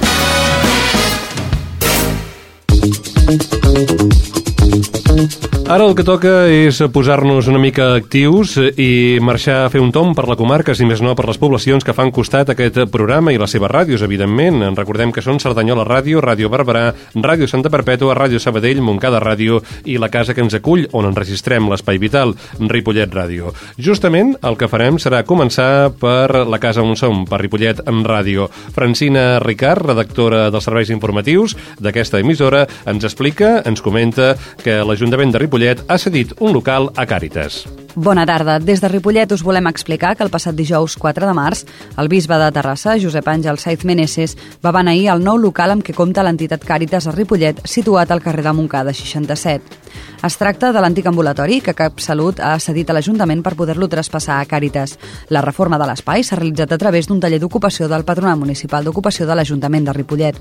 [5.72, 10.10] Ara el que toca és posar-nos una mica actius i marxar a fer un tom
[10.12, 13.38] per la comarca, si més no per les poblacions que fan costat aquest programa i
[13.40, 14.66] les seves ràdios, evidentment.
[14.68, 19.62] En recordem que són Cerdanyola Ràdio, Ràdio Barberà, Ràdio Santa Perpètua, Ràdio Sabadell, Montcada Ràdio
[19.88, 23.56] i la casa que ens acull, on enregistrem l'Espai Vital, Ripollet Ràdio.
[23.80, 28.50] Justament el que farem serà començar per la casa on som, per Ripollet en Ràdio.
[28.76, 34.34] Francina Ricard, redactora dels serveis informatius d'aquesta emissora, ens explica, ens comenta
[34.66, 37.68] que l'Ajuntament de Ripollet ha cedit un local a Càritas.
[37.94, 38.58] Bona tarda.
[38.60, 41.66] Des de Ripollet us volem explicar que el passat dijous 4 de març
[42.02, 45.94] el bisbe de Terrassa, Josep Àngel Saiz Meneses, va beneir el nou local amb què
[45.94, 49.91] compta l'entitat Càritas a Ripollet, situat al carrer de Montcada 67.
[50.22, 54.36] Es tracta de l'antic ambulatori que Cap Salut ha cedit a l'Ajuntament per poder-lo traspassar
[54.38, 55.00] a Càritas.
[55.34, 59.26] La reforma de l'espai s'ha realitzat a través d'un taller d'ocupació del Patronat Municipal d'Ocupació
[59.26, 60.38] de l'Ajuntament de Ripollet.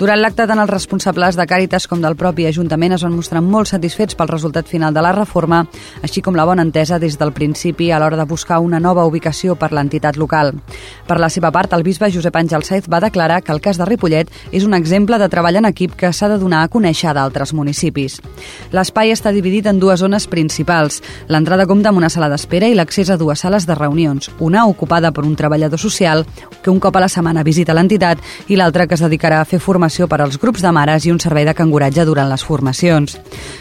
[0.00, 3.70] Durant l'acte, tant els responsables de Càritas com del propi Ajuntament es van mostrar molt
[3.70, 5.62] satisfets pel resultat final de la reforma,
[6.02, 9.54] així com la bona entesa des del principi a l'hora de buscar una nova ubicació
[9.54, 10.50] per l'entitat local.
[11.06, 13.86] Per la seva part, el bisbe Josep Àngel Saiz va declarar que el cas de
[13.86, 17.54] Ripollet és un exemple de treball en equip que s'ha de donar a conèixer d'altres
[17.54, 18.18] municipis.
[18.82, 20.96] L'espai està dividit en dues zones principals.
[21.30, 25.12] L'entrada compta amb una sala d'espera i l'accés a dues sales de reunions, una ocupada
[25.14, 26.24] per un treballador social
[26.64, 28.18] que un cop a la setmana visita l'entitat
[28.50, 31.20] i l'altra que es dedicarà a fer formació per als grups de mares i un
[31.22, 33.14] servei de canguratge durant les formacions.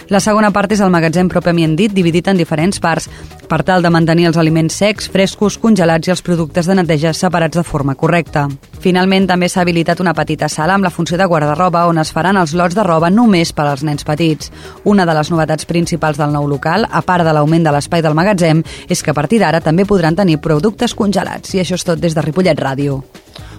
[0.09, 3.05] La segona part és el magatzem pròpiament dit, dividit en diferents parts,
[3.51, 7.59] per tal de mantenir els aliments secs, frescos, congelats i els productes de neteja separats
[7.59, 8.47] de forma correcta.
[8.81, 12.39] Finalment, també s'ha habilitat una petita sala amb la funció de guarda-roba on es faran
[12.39, 14.49] els lots de roba només per als nens petits.
[14.87, 18.17] Una de les novetats principals del nou local, a part de l'augment de l'espai del
[18.17, 21.55] magatzem, és que a partir d'ara també podran tenir productes congelats.
[21.55, 23.01] I això és tot des de Ripollet Ràdio.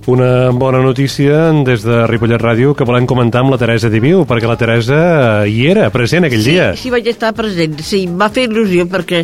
[0.05, 4.49] Una bona notícia des de Ripollet Ràdio que volem comentar amb la Teresa Diviu, perquè
[4.51, 4.97] la Teresa
[5.47, 6.73] hi era present aquell sí, dia.
[6.75, 9.21] Sí, vaig estar present, sí, em va fer il·lusió perquè,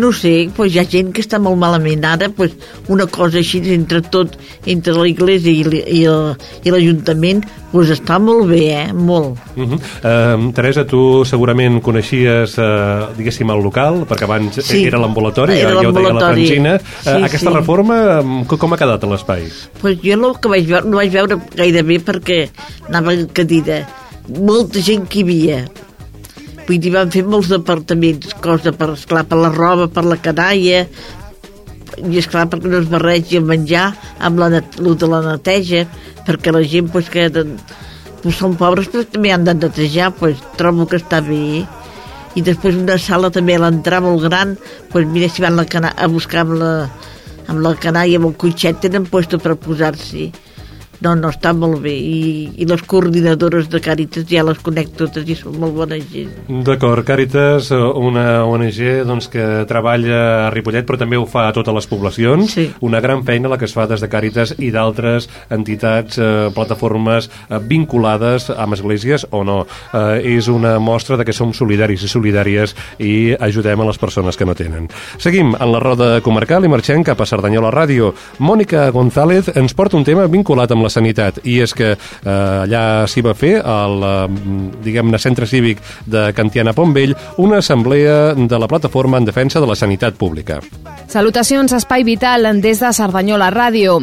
[0.00, 2.54] no sé, pues, hi ha gent que està molt malament ara, pues,
[2.88, 6.06] una cosa així entre tot, entre l'església i,
[6.72, 8.86] l'Ajuntament, pues, està molt bé, eh?
[8.94, 9.36] molt.
[9.52, 9.76] Uh -huh.
[9.76, 15.76] uh, Teresa, tu segurament coneixies, uh, diguéssim, el local, perquè abans Sí, era l'ambulatori, ja
[15.76, 16.20] ho deia la.
[16.32, 16.78] Francina.
[16.78, 17.56] Sí, uh, aquesta sí.
[17.56, 19.42] reforma, co- com ha quedat l'espai?
[19.80, 22.38] Pues jo el que vaig veure, no vaig veure gaire bé perquè
[22.88, 23.82] anava en cadira.
[24.28, 25.58] Molta gent que hi havia.
[26.66, 30.84] Vull dir, van fer molts departaments, cosa per, esclar, per la roba, per la canalla,
[31.98, 33.90] i esclar perquè no es barregi el menjar
[34.22, 35.84] amb la, lo de la neteja,
[36.26, 37.44] perquè la gent pues, que de,
[38.22, 41.64] pues, són pobres però també han de netejar, pues, trobo que està bé.
[42.32, 44.56] I després una sala també a l'entrar molt gran,
[44.92, 46.72] pues, mira si van la cana a buscar amb la,
[47.48, 50.30] amb la canalla, amb el cotxet, tenen puesto per posar-s'hi.
[51.02, 51.92] No, no, està molt bé.
[51.92, 52.20] I,
[52.62, 56.30] I les coordinadores de Càritas ja les conec totes i són molt bona gent.
[56.66, 61.54] D'acord, Càritas, eh, una ONG doncs, que treballa a Ripollet però també ho fa a
[61.56, 62.54] totes les poblacions.
[62.54, 62.68] Sí.
[62.86, 67.28] Una gran feina la que es fa des de Càritas i d'altres entitats, eh, plataformes
[67.28, 69.62] eh, vinculades amb esglésies o no.
[69.92, 74.38] Eh, és una mostra de que som solidaris i solidàries i ajudem a les persones
[74.38, 74.86] que no tenen.
[75.18, 78.12] Seguim en la roda comarcal i marxem cap a Cerdanyola Ràdio.
[78.38, 83.08] Mònica González ens porta un tema vinculat amb la sanitat i és que eh, allà
[83.08, 88.68] s'hi va fer al, eh, diguem-ne, centre cívic de Cantiana Pontvell una assemblea de la
[88.68, 90.60] plataforma en defensa de la sanitat pública.
[91.08, 94.02] Salutacions, Espai Vital, des de Cerdanyola Ràdio.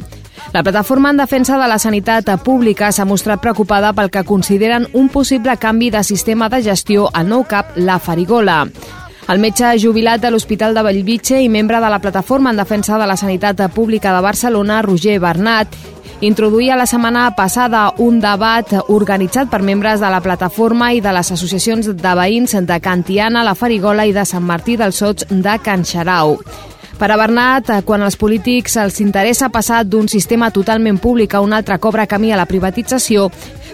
[0.54, 5.10] La plataforma en defensa de la sanitat pública s'ha mostrat preocupada pel que consideren un
[5.10, 8.64] possible canvi de sistema de gestió al nou CAP La Farigola.
[9.30, 13.06] El metge jubilat de l'Hospital de Bellvitge i membre de la Plataforma en Defensa de
[13.06, 15.76] la Sanitat Pública de Barcelona, Roger Bernat,
[16.22, 21.32] introduïa la setmana passada un debat organitzat per membres de la plataforma i de les
[21.32, 25.86] associacions de veïns de Cantiana, la Farigola i de Sant Martí dels Sots de Can
[25.88, 26.38] Xarau.
[27.00, 31.40] Per a Bernat, eh, quan als polítics els interessa passar d'un sistema totalment públic a
[31.40, 33.30] un altre cobra camí a la privatització,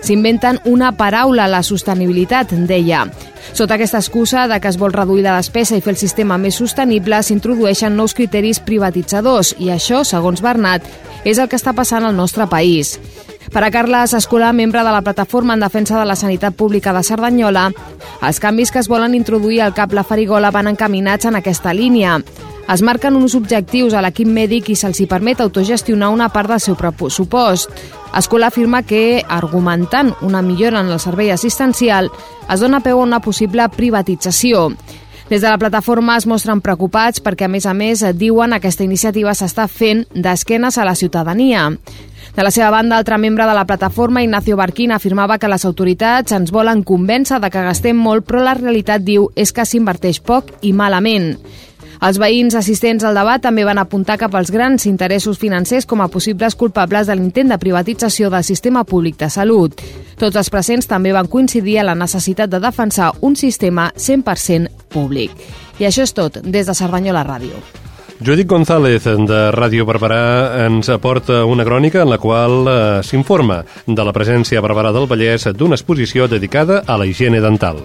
[0.06, 3.08] s'inventen una paraula, la sostenibilitat, deia.
[3.52, 6.62] Sota aquesta excusa de que es vol reduir la despesa i fer el sistema més
[6.62, 10.86] sostenible, s'introdueixen nous criteris privatitzadors i això, segons Bernat,
[11.26, 13.00] és el que està passant al nostre país.
[13.52, 17.02] Per a Carles Escolar, membre de la Plataforma en Defensa de la Sanitat Pública de
[17.02, 17.72] Cerdanyola,
[18.22, 22.20] els canvis que es volen introduir al CAP La Farigola van encaminats en aquesta línia.
[22.66, 26.62] Es marquen uns objectius a l'equip mèdic i se'ls hi permet autogestionar una part del
[26.64, 27.70] seu pressupost.
[28.18, 32.10] Escolar afirma que, argumentant una millora en el servei assistencial,
[32.50, 34.72] es dona peu a una possible privatització.
[35.30, 38.86] Des de la plataforma es mostren preocupats perquè, a més a més, diuen que aquesta
[38.86, 41.70] iniciativa s'està fent d'esquenes a la ciutadania.
[42.36, 46.34] De la seva banda, altre membre de la plataforma, Ignacio Barquín, afirmava que les autoritats
[46.34, 50.50] ens volen convèncer de que gastem molt, però la realitat, diu, és que s'inverteix poc
[50.62, 51.36] i malament.
[52.02, 56.10] Els veïns assistents al debat també van apuntar cap als grans interessos financers com a
[56.12, 59.80] possibles culpables de l'intent de privatització del sistema públic de salut.
[60.20, 65.32] Tots els presents també van coincidir en la necessitat de defensar un sistema 100% públic.
[65.80, 67.60] I això és tot des de Cerdanyola Ràdio.
[68.24, 74.08] Judit González, de Ràdio Barberà, ens aporta una crònica en la qual eh, s'informa de
[74.08, 77.84] la presència a Barberà del Vallès d'una exposició dedicada a la higiene dental.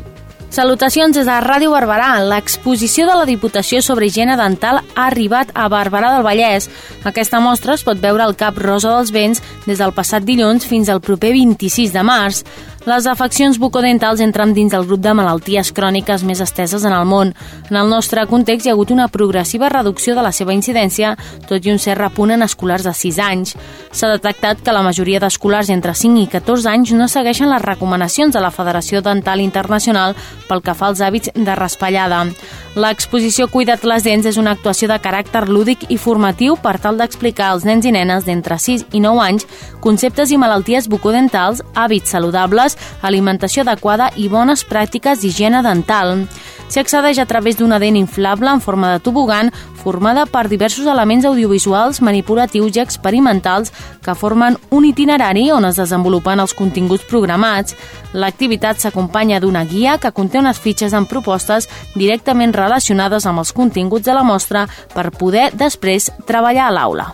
[0.50, 2.16] Salutacions des de Ràdio Barberà.
[2.26, 6.66] L'exposició de la Diputació sobre higiene dental ha arribat a Barberà del Vallès.
[7.06, 10.90] Aquesta mostra es pot veure al Cap Rosa dels Vents des del passat dilluns fins
[10.90, 12.42] al proper 26 de març.
[12.88, 17.34] Les afeccions bucodentals entren dins del grup de malalties cròniques més esteses en el món.
[17.68, 21.12] En el nostre context hi ha hagut una progressiva reducció de la seva incidència,
[21.46, 23.52] tot i un cert repunt en escolars de 6 anys.
[23.92, 28.32] S'ha detectat que la majoria d'escolars entre 5 i 14 anys no segueixen les recomanacions
[28.32, 30.16] de la Federació Dental Internacional
[30.50, 32.24] pel que fa als hàbits de raspallada.
[32.74, 37.48] L'exposició Cuida't les dents és una actuació de caràcter lúdic i formatiu per tal d'explicar
[37.50, 39.46] als nens i nenes d'entre 6 i 9 anys
[39.80, 46.26] conceptes i malalties bucodentals, hàbits saludables alimentació adequada i bones pràctiques d'higiene dental.
[46.70, 51.24] S'hi accedeix a través d'una dent inflable en forma de tobogan formada per diversos elements
[51.26, 53.72] audiovisuals, manipulatius i experimentals
[54.04, 57.76] que formen un itinerari on es desenvolupen els continguts programats.
[58.12, 64.06] L'activitat s'acompanya d'una guia que conté unes fitxes amb propostes directament relacionades amb els continguts
[64.06, 67.10] de la mostra per poder després treballar a l'aula.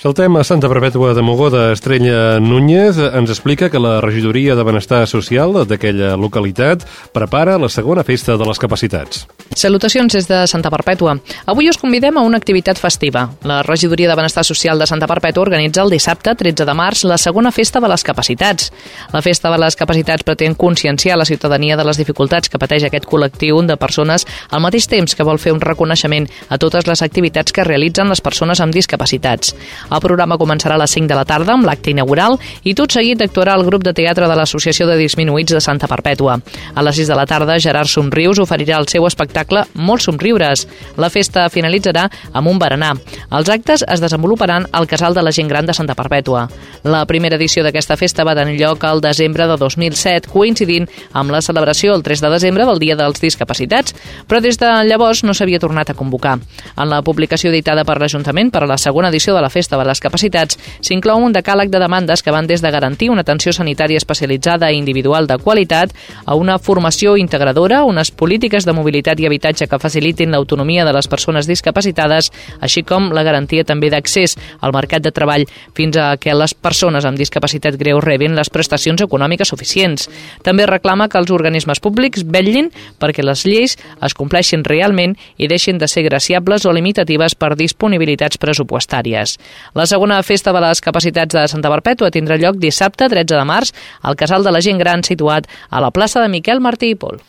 [0.00, 1.72] Saltem a Santa Perpètua de Mogoda.
[1.72, 6.82] Estrella Núñez ens explica que la regidoria de benestar social d'aquella localitat
[7.12, 9.26] prepara la segona festa de les capacitats.
[9.54, 11.18] Salutacions des de Santa Perpètua.
[11.46, 13.28] Avui us convidem a una activitat festiva.
[13.44, 17.18] La regidoria de benestar social de Santa Perpètua organitza el dissabte 13 de març la
[17.18, 18.72] segona festa de les capacitats.
[19.12, 23.06] La festa de les capacitats pretén conscienciar la ciutadania de les dificultats que pateix aquest
[23.06, 27.52] col·lectiu de persones al mateix temps que vol fer un reconeixement a totes les activitats
[27.52, 29.54] que realitzen les persones amb discapacitats.
[29.90, 33.20] El programa començarà a les 5 de la tarda amb l'acte inaugural i tot seguit
[33.22, 36.38] actuarà el grup de teatre de l'Associació de Disminuïts de Santa Perpètua.
[36.74, 40.66] A les 6 de la tarda, Gerard Somrius oferirà el seu espectacle Molts somriures.
[40.96, 42.94] La festa finalitzarà amb un berenar.
[43.30, 46.46] Els actes es desenvoluparan al Casal de la Gent Gran de Santa Perpètua.
[46.84, 51.42] La primera edició d'aquesta festa va tenir lloc al desembre de 2007, coincidint amb la
[51.42, 53.94] celebració el 3 de desembre del Dia dels Discapacitats,
[54.28, 56.38] però des de llavors no s'havia tornat a convocar.
[56.76, 59.86] En la publicació editada per l'Ajuntament per a la segona edició de la Festa de
[59.88, 64.00] les Capacitats s'inclou un decàleg de demandes que van des de garantir una atenció sanitària
[64.00, 65.92] especialitzada i individual de qualitat
[66.24, 71.08] a una formació integradora, unes polítiques de mobilitat i habitatge que facilitin l'autonomia de les
[71.08, 76.34] persones discapacitades, així com la garantia també d'accés al mercat de treball fins a que
[76.34, 80.08] les persones amb discapacitat greu rebin les prestacions econòmiques suficients.
[80.42, 82.70] També reclama que els organismes públics vetllin
[83.00, 88.38] perquè les lleis es compleixin realment i deixin de ser graciables o limitatives per disponibilitats
[88.42, 89.38] pressupostàries.
[89.74, 93.72] La segona festa de les capacitats de Santa Perpètua tindrà lloc dissabte 13 de març
[94.02, 97.20] al Casal de la Gent Gran situat a la plaça de Miquel Martí i Pol.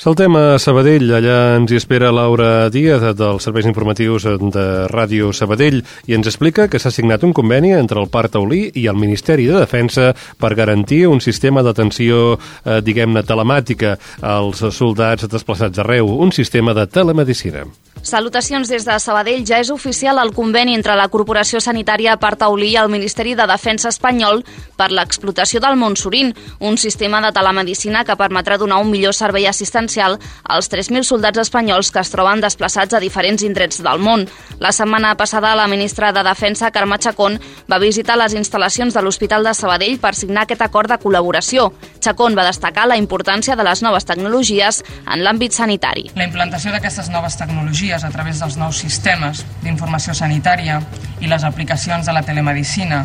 [0.00, 5.82] Saltem a Sabadell, allà ens hi espera Laura Díaz dels serveis informatius de Ràdio Sabadell
[6.08, 9.44] i ens explica que s'ha signat un conveni entre el Parc Taulí i el Ministeri
[9.50, 16.32] de Defensa per garantir un sistema d'atenció, eh, diguem-ne, telemàtica als soldats desplaçats arreu, un
[16.32, 17.66] sistema de telemedicina.
[18.02, 19.44] Salutacions des de Sabadell.
[19.44, 23.44] Ja és oficial el conveni entre la Corporació Sanitària Parc Taulí i el Ministeri de
[23.46, 24.40] Defensa espanyol
[24.78, 26.32] per l'explotació del Montsurin,
[26.64, 31.90] un sistema de telemedicina que permetrà donar un millor servei assistencial als 3.000 soldats espanyols
[31.92, 34.24] que es troben desplaçats a diferents indrets del món.
[34.58, 37.38] La setmana passada, la ministra de Defensa, Carme Chacón,
[37.70, 41.68] va visitar les instal·lacions de l'Hospital de Sabadell per signar aquest acord de col·laboració.
[42.00, 46.08] Chacón va destacar la importància de les noves tecnologies en l'àmbit sanitari.
[46.16, 50.78] La implantació d'aquestes noves tecnologies tecnologies a través dels nous sistemes d'informació sanitària
[51.20, 53.02] i les aplicacions de la telemedicina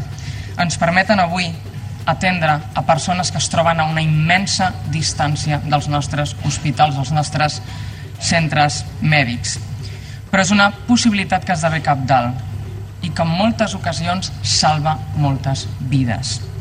[0.61, 1.49] ens permeten avui
[2.05, 7.61] atendre a persones que es troben a una immensa distància dels nostres hospitals, dels nostres
[8.21, 9.57] centres mèdics.
[10.29, 15.65] Però és una possibilitat que esdevé cap dalt i que en moltes ocasions salva moltes
[15.79, 16.54] vides.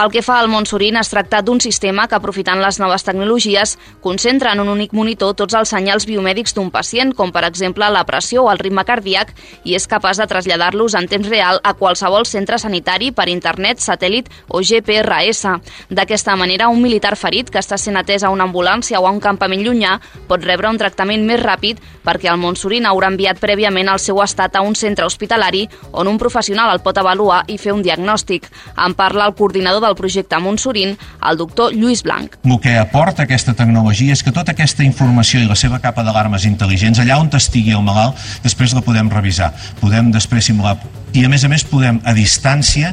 [0.00, 4.54] Pel que fa al Montsurin, es tracta d'un sistema que, aprofitant les noves tecnologies, concentra
[4.54, 8.46] en un únic monitor tots els senyals biomèdics d'un pacient, com per exemple la pressió
[8.46, 9.34] o el ritme cardíac,
[9.68, 14.30] i és capaç de traslladar-los en temps real a qualsevol centre sanitari per internet, satèl·lit
[14.48, 15.52] o GPRS.
[15.92, 19.20] D'aquesta manera, un militar ferit que està sent atès a una ambulància o a un
[19.20, 19.98] campament llunyà
[20.32, 21.76] pot rebre un tractament més ràpid
[22.06, 26.16] perquè el Montsurin haurà enviat prèviament el seu estat a un centre hospitalari on un
[26.16, 28.48] professional el pot avaluar i fer un diagnòstic.
[28.80, 30.96] En parla el coordinador del projecte Montsurin,
[31.30, 32.36] el doctor Lluís Blanc.
[32.44, 36.46] El que aporta aquesta tecnologia és que tota aquesta informació i la seva capa d'alarmes
[36.48, 40.76] intel·ligents, allà on estigui el malalt, després la podem revisar, podem després simular
[41.12, 42.92] i a més a més podem a distància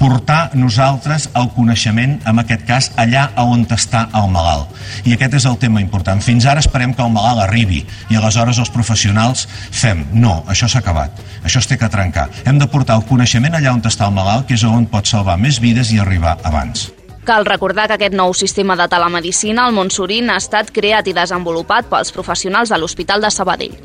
[0.00, 4.72] portar nosaltres el coneixement, en aquest cas, allà on està el malalt.
[5.04, 6.22] I aquest és el tema important.
[6.24, 10.06] Fins ara esperem que el malalt arribi i aleshores els professionals fem.
[10.12, 11.20] No, això s'ha acabat.
[11.44, 12.30] Això es té que trencar.
[12.48, 15.36] Hem de portar el coneixement allà on està el malalt, que és on pot salvar
[15.36, 16.88] més vides i arribar abans.
[17.28, 21.90] Cal recordar que aquest nou sistema de telemedicina, el Montsurin, ha estat creat i desenvolupat
[21.92, 23.76] pels professionals de l'Hospital de Sabadell.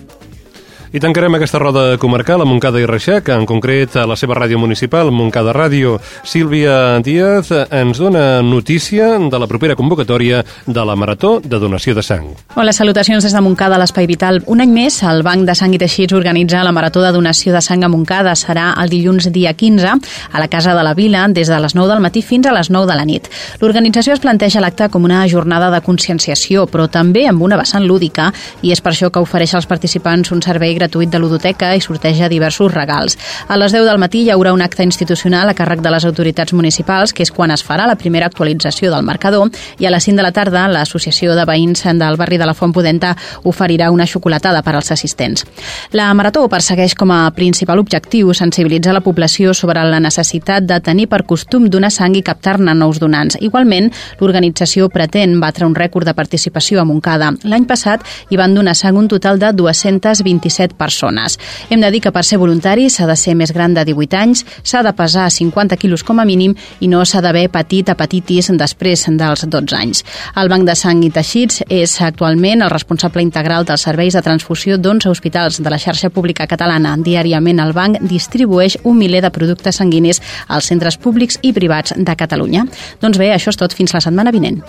[0.96, 4.56] I tancarem aquesta roda comarcal a Montcada i Reixac, en concret a la seva ràdio
[4.56, 5.98] municipal, Montcada Ràdio.
[6.24, 12.04] Sílvia Díaz ens dona notícia de la propera convocatòria de la Marató de Donació de
[12.08, 12.30] Sang.
[12.56, 14.40] Hola, salutacions des de Montcada, l'Espai Vital.
[14.48, 17.60] Un any més, el Banc de Sang i Teixits organitza la Marató de Donació de
[17.60, 18.32] Sang a Montcada.
[18.40, 19.92] Serà el dilluns dia 15
[20.32, 22.72] a la Casa de la Vila, des de les 9 del matí fins a les
[22.72, 23.28] 9 de la nit.
[23.60, 28.32] L'organització es planteja l'acte com una jornada de conscienciació, però també amb una vessant lúdica,
[28.64, 31.82] i és per això que ofereix als participants un servei gratuït gratuït de ludoteca i
[31.82, 33.18] sorteja diversos regals.
[33.48, 36.54] A les 10 del matí hi haurà un acte institucional a càrrec de les autoritats
[36.54, 40.18] municipals, que és quan es farà la primera actualització del marcador, i a les 5
[40.20, 44.62] de la tarda l'Associació de Veïns del barri de la Font Pudenta oferirà una xocolatada
[44.64, 45.46] per als assistents.
[45.92, 51.08] La Marató persegueix com a principal objectiu sensibilitzar la població sobre la necessitat de tenir
[51.10, 53.38] per costum donar sang i captar-ne nous donants.
[53.42, 57.32] Igualment, l'organització pretén batre un rècord de participació a Montcada.
[57.44, 61.40] L'any passat hi van donar sang un total de 227 persones.
[61.70, 64.46] Hem de dir que per ser voluntari s'ha de ser més gran de 18 anys,
[64.64, 69.06] s'ha de pesar 50 quilos com a mínim i no s'ha d'haver patit hepatitis després
[69.10, 70.04] dels 12 anys.
[70.36, 74.78] El Banc de Sang i Teixits és actualment el responsable integral dels serveis de transfusió
[74.78, 76.96] d'11 hospitals de la xarxa pública catalana.
[76.98, 82.16] Diàriament el banc distribueix un miler de productes sanguinis als centres públics i privats de
[82.16, 82.66] Catalunya.
[83.02, 84.62] Doncs bé, això és tot fins la setmana vinent.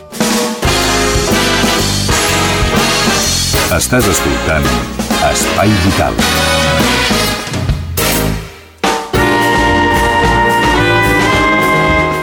[3.76, 6.55] Estàs escoltant Espai Vital.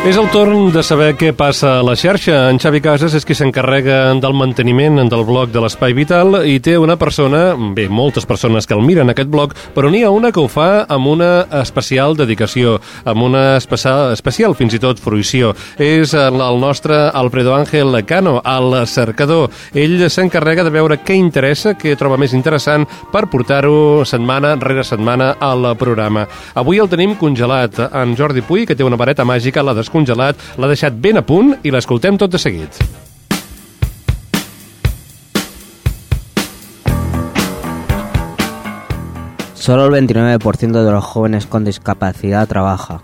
[0.04, 2.50] És el torn de saber què passa a la xarxa.
[2.52, 6.74] En Xavi Casas és qui s'encarrega del manteniment del blog de l'Espai Vital i té
[6.76, 10.42] una persona, bé, moltes persones que el miren aquest blog, però n'hi ha una que
[10.44, 11.30] ho fa amb una
[11.62, 15.54] especial dedicació, amb una especial, especial fins i tot fruició.
[15.80, 19.56] És el, el nostre Alfredo Ángel Cano, el cercador.
[19.72, 22.84] Ell s'encarrega de veure què interessa, què troba més interessant
[23.16, 26.28] per portar-ho setmana rere setmana al programa.
[26.60, 27.80] Avui el tenim congelat.
[28.04, 31.22] En Jordi Puy, que té una vareta màgica, l'ha desconegut descongelat, l'ha deixat ben a
[31.22, 32.84] punt i l'escoltem tot de seguit.
[39.54, 43.04] Solo el 29% de los jóvenes con discapacidad trabaja.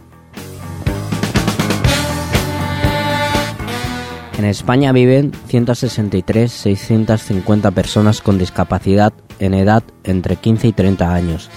[4.37, 11.49] En España viven 163.650 personas con discapacidad en edad entre 15 y 30 años,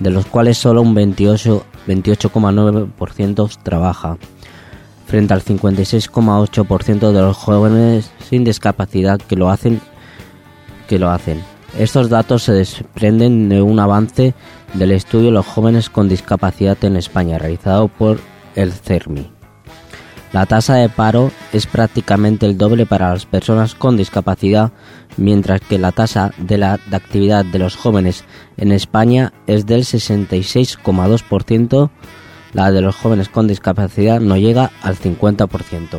[0.00, 4.18] de los cuales solo un 28,9% trabaja
[5.06, 9.80] frente al 56,8% de los jóvenes sin discapacidad que lo hacen
[10.88, 11.42] que lo hacen.
[11.78, 14.34] Estos datos se desprenden de un avance
[14.74, 18.18] del estudio Los jóvenes con discapacidad en España realizado por
[18.54, 19.32] el CERMI.
[20.32, 24.72] La tasa de paro es prácticamente el doble para las personas con discapacidad,
[25.16, 28.24] mientras que la tasa de la de actividad de los jóvenes
[28.56, 31.90] en España es del 66,2%
[32.56, 35.98] la de los jóvenes con discapacidad no llega al 50%.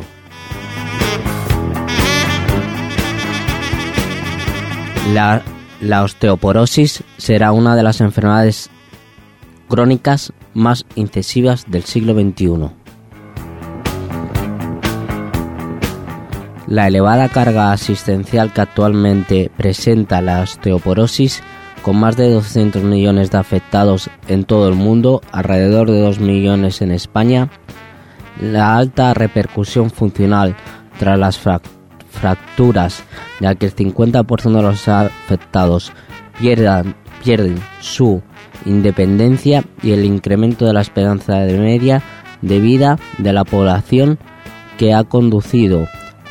[5.14, 8.70] La, osteoporosis será una de las enfermedades
[9.68, 12.70] crónicas más incisivas del siglo XXI.
[16.66, 21.40] La elevada carga asistencial que actualmente presenta la osteoporosis
[21.82, 26.82] con más de 200 millones de afectados en todo el mundo, alrededor de 2 millones
[26.82, 27.50] en España,
[28.40, 30.54] la alta repercusión funcional
[30.98, 33.02] tras las fracturas,
[33.40, 35.92] ya que el 50% de los afectados
[36.38, 38.22] pierden su
[38.64, 42.02] independencia y el incremento de la esperanza de media
[42.42, 44.18] de vida de la población
[44.76, 45.86] que ha conducido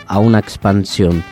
[0.08, 1.24] a una expansión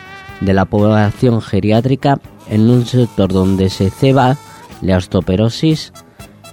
[0.41, 4.37] de la población geriátrica en un sector donde se ceba
[4.81, 5.93] la osteoporosis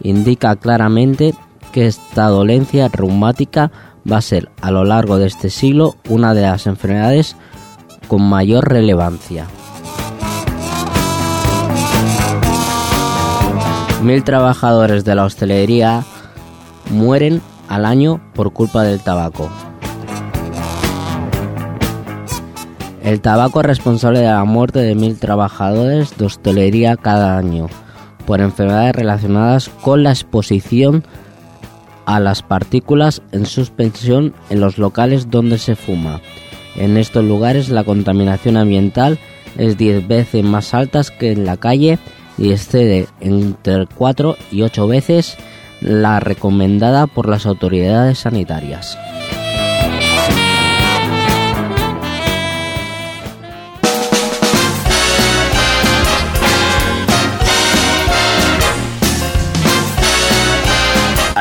[0.02, 1.34] indica claramente
[1.72, 3.70] que esta dolencia reumática
[4.10, 7.36] va a ser a lo largo de este siglo una de las enfermedades
[8.08, 9.46] con mayor relevancia.
[14.02, 16.04] Mil trabajadores de la hostelería
[16.90, 19.48] mueren al año por culpa del tabaco.
[23.02, 27.68] El tabaco es responsable de la muerte de mil trabajadores de hostelería cada año
[28.26, 31.04] por enfermedades relacionadas con la exposición
[32.06, 36.20] a las partículas en suspensión en los locales donde se fuma.
[36.76, 39.18] En estos lugares la contaminación ambiental
[39.58, 41.98] es 10 veces más alta que en la calle
[42.38, 45.36] y excede entre 4 y 8 veces
[45.80, 48.96] la recomendada por las autoridades sanitarias.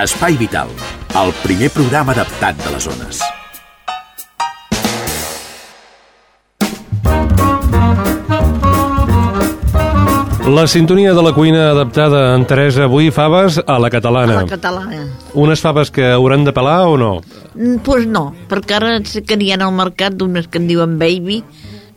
[0.02, 0.72] Espai Vital,
[1.14, 3.20] el primer programa adaptat de les zones.
[10.50, 14.40] La sintonia de la cuina adaptada en Teresa avui faves a la catalana.
[14.40, 15.04] A la catalana.
[15.38, 17.12] Unes faves que hauran de pelar o no?
[17.54, 20.98] Doncs pues no, perquè ara sé que n'hi ha al mercat d'unes que en diuen
[20.98, 21.44] baby,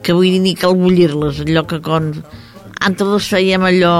[0.04, 2.12] que vull dir ni cal bullir-les, allò que quan...
[2.84, 3.96] Antes les fèiem allò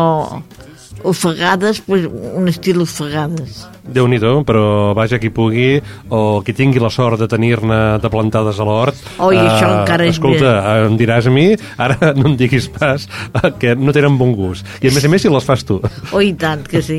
[1.05, 3.67] ofegades, pues, un estil ofegades.
[3.85, 8.59] déu nhi però vaja qui pugui o qui tingui la sort de tenir-ne de plantades
[8.59, 12.37] a l'hort Oi, això encara és escolta, eh, em diràs a mi ara no em
[12.37, 15.45] diguis pas eh, que no tenen bon gust i a més a més si les
[15.45, 15.81] fas tu
[16.13, 16.99] Oh, i tant que sí.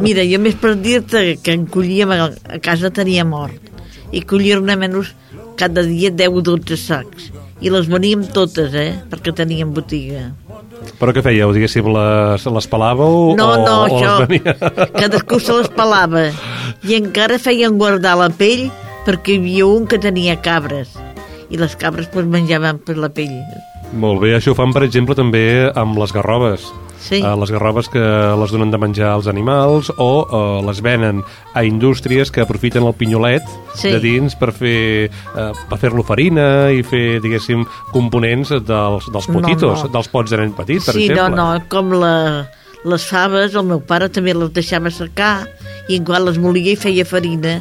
[0.00, 3.58] Mira, jo més per dir-te que en collíem, a a casa tenia mort,
[4.12, 5.12] i collir-ne menys
[5.58, 7.30] cada dia 10 o 12 sacs.
[7.64, 10.26] I les veníem totes, eh?, perquè teníem botiga.
[11.00, 14.54] però què fèieu, diguéssim, les, les pelàveu No, o, no, o això, les venia...
[15.00, 16.26] cadascú se les pelava.
[16.84, 18.68] I encara feien guardar la pell
[19.06, 20.92] perquè hi havia un que tenia cabres.
[21.48, 23.32] I les cabres pues, menjaven per la pell.
[23.96, 26.68] Molt bé, això ho fan, per exemple, també amb les garrobes.
[27.04, 27.18] Sí.
[27.20, 31.20] Uh, les garrobes que les donen de menjar als animals o uh, les venen
[31.52, 33.44] a indústries que aprofiten el pinyolet
[33.74, 33.90] Sí.
[33.90, 39.34] de dins per fer uh, per fer-lo farina i fer, diguéssim, components dels, dels No,
[39.40, 39.90] potitos, no.
[39.98, 41.36] dels pots de nen petit, per sí, exemple.
[41.36, 42.14] no, no, com la,
[42.88, 45.42] les faves, el meu pare també les deixava secar
[45.92, 47.58] i quan les molia i feia farina.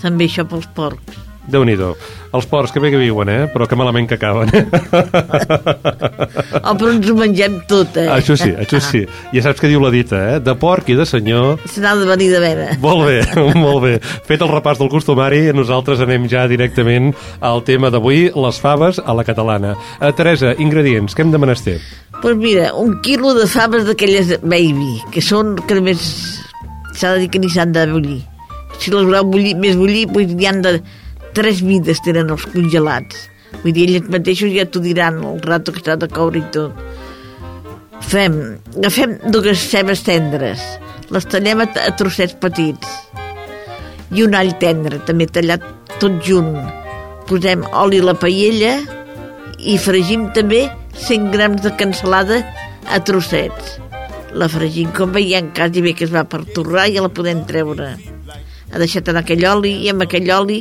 [0.00, 1.18] També això pels porcs.
[1.48, 1.76] Déu nhi
[2.30, 3.46] Els porcs que bé que viuen, eh?
[3.50, 4.50] Però que malament que acaben.
[6.60, 8.06] Oh, però ens ho mengem tot, eh?
[8.12, 9.00] això sí, això sí.
[9.32, 10.36] Ja saps què diu la dita, eh?
[10.44, 12.66] De porc i de senyor Se n'ha de venir de veure.
[12.82, 13.16] Molt bé,
[13.64, 13.92] molt bé.
[14.28, 17.10] Fet el repàs del costumari, nosaltres anem ja directament
[17.40, 19.74] al tema d'avui, les faves a la catalana.
[19.98, 21.78] Uh, Teresa, ingredients, què hem de menester?
[22.20, 26.04] Doncs pues mira, un quilo de faves d'aquelles baby, que són que a més
[26.94, 28.20] s'ha de dir que ni s'han de bullir.
[28.80, 30.74] Si les voleu bullir, més bullir, doncs hi han de...
[31.36, 33.28] Tres mides tenen els congelats.
[33.62, 36.76] Vull dir, ells mateixos ja t'ho diran el rato que està de coure i tot.
[38.10, 38.36] Fem,
[38.78, 40.62] agafem dues cebes tendres,
[41.14, 42.88] les tallem a, a trossets petits
[44.10, 45.62] i un all tendre, també tallat
[46.02, 46.56] tot junt.
[47.28, 48.72] Posem oli a la paella
[49.60, 50.64] i fregim també
[50.98, 52.40] 100 grams de cansalada
[52.90, 53.76] a trossets.
[54.34, 57.44] La fregim com veiem, quasi bé que es va per torrar i ja la podem
[57.46, 57.92] treure.
[58.70, 60.60] Ha deixat en aquell oli i amb aquell oli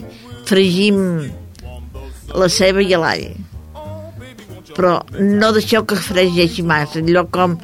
[0.50, 0.98] fregim
[2.34, 3.30] la ceba i l'all.
[4.76, 7.58] Però no deixeu que fregeixi massa, allò com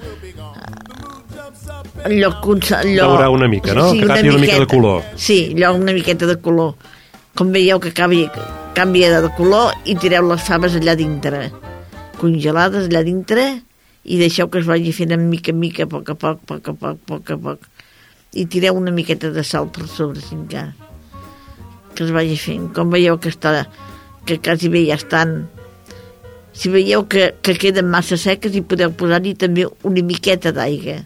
[2.06, 3.08] allò, allò...
[3.08, 3.92] Daurar una mica, no?
[3.92, 5.04] Que agafi una mica de color.
[5.16, 6.76] Sí, allò una miqueta de color.
[7.36, 8.32] Com veieu que canvia,
[8.76, 11.50] canvia de color i tireu les faves allà dintre.
[12.22, 13.48] Congelades allà dintre
[14.06, 16.54] i deixeu que es vagi fent en mica en mica, a poc a poc, a
[16.54, 17.70] poc a poc, a poc a poc.
[18.36, 20.85] I tireu una miqueta de sal per sobre, si encara.
[21.96, 22.70] Que es vagi fent.
[22.76, 23.64] Com veieu que està
[24.26, 25.46] que quasi bé ja estan.
[26.56, 31.02] Si veieu que, que queden massa seques hi podeu posar-hi també una miqueta d'aigua.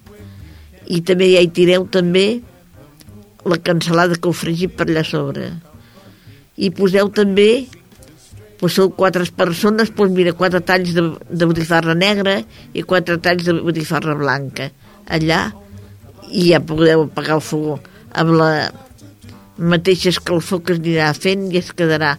[0.89, 2.41] I també ja hi tireu també
[3.45, 5.51] la cansalada que heu fregit per allà sobre.
[6.59, 7.67] I poseu també
[8.59, 12.41] doncs sou quatre persones doncs mira, quatre talls de, de botifarra negra
[12.73, 14.69] i quatre talls de botifarra blanca.
[15.07, 15.49] Allà
[16.29, 17.79] i ja podeu apagar el fogó
[18.11, 18.51] amb la
[19.60, 22.16] mateixa escalfor que es anirà fent i es quedarà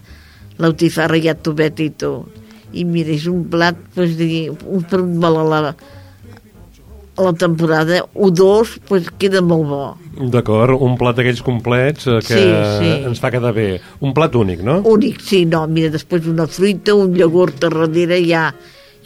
[0.60, 2.36] la botifarra ja tubeta i tot
[2.72, 7.32] i mira, és un plat doncs, de, un per un vol a la, a la
[7.38, 9.84] temporada o dos, doncs queda molt bo
[10.30, 12.44] D'acord, un plat d'aquells complets eh, que Sí,
[12.82, 12.90] sí.
[13.08, 13.80] ens fa quedar bé.
[14.04, 14.80] Un plat únic, no?
[14.90, 18.50] únic, sí, no, mira, després una fruita, un iogurt a darrere, ja,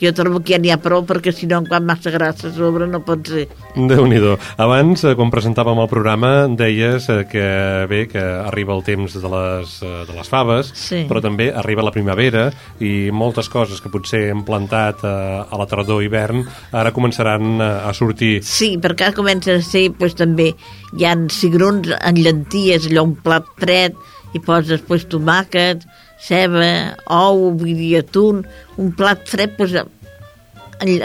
[0.00, 2.86] jo trobo que ja n'hi ha prou, perquè si no, quan massa grassa a sobre
[2.90, 3.46] no pot ser.
[3.74, 4.18] déu nhi
[4.56, 9.28] Abans, eh, quan presentàvem el programa, deies eh, que bé, que arriba el temps de
[9.28, 11.04] les, eh, de les faves, Sí.
[11.08, 15.66] però també arriba la primavera i moltes coses que potser hem plantat eh, a la
[15.66, 18.42] tardor i hivern ara començaran a sortir.
[18.42, 20.54] Sí, perquè ara comença a ser, doncs també,
[20.96, 23.94] hi ha cigrons en llenties, allò un plat fred,
[24.34, 25.84] i poses després tomàquet,
[26.24, 28.42] ceba, ou, vull dir, atún,
[28.80, 29.92] un plat fred, amb,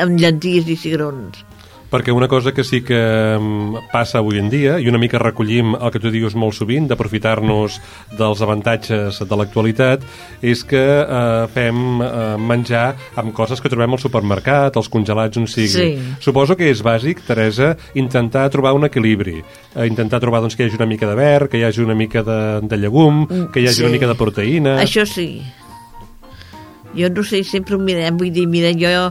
[0.05, 1.43] amb llenties i cigrons.
[1.89, 2.97] Perquè una cosa que sí que
[3.39, 6.85] mm, passa avui en dia, i una mica recollim el que tu dius molt sovint,
[6.91, 7.79] d'aprofitar-nos
[8.19, 10.03] dels avantatges de l'actualitat,
[10.45, 15.47] és que eh, fem eh, menjar amb coses que trobem al supermercat, els congelats on
[15.49, 15.69] sigui.
[15.73, 16.13] Sí.
[16.21, 19.39] Suposo que és bàsic, Teresa, intentar trobar un equilibri,
[19.73, 21.95] eh, intentar trobar doncs, que hi hagi una mica de verd, que hi hagi una
[21.97, 22.37] mica de,
[22.69, 23.87] de llegum, que hi hagi Sí.
[23.87, 24.75] una mica de proteïna...
[24.83, 25.41] Això sí.
[26.97, 29.09] Jo no sé, sempre ho mirem, vull dir, mira, jo...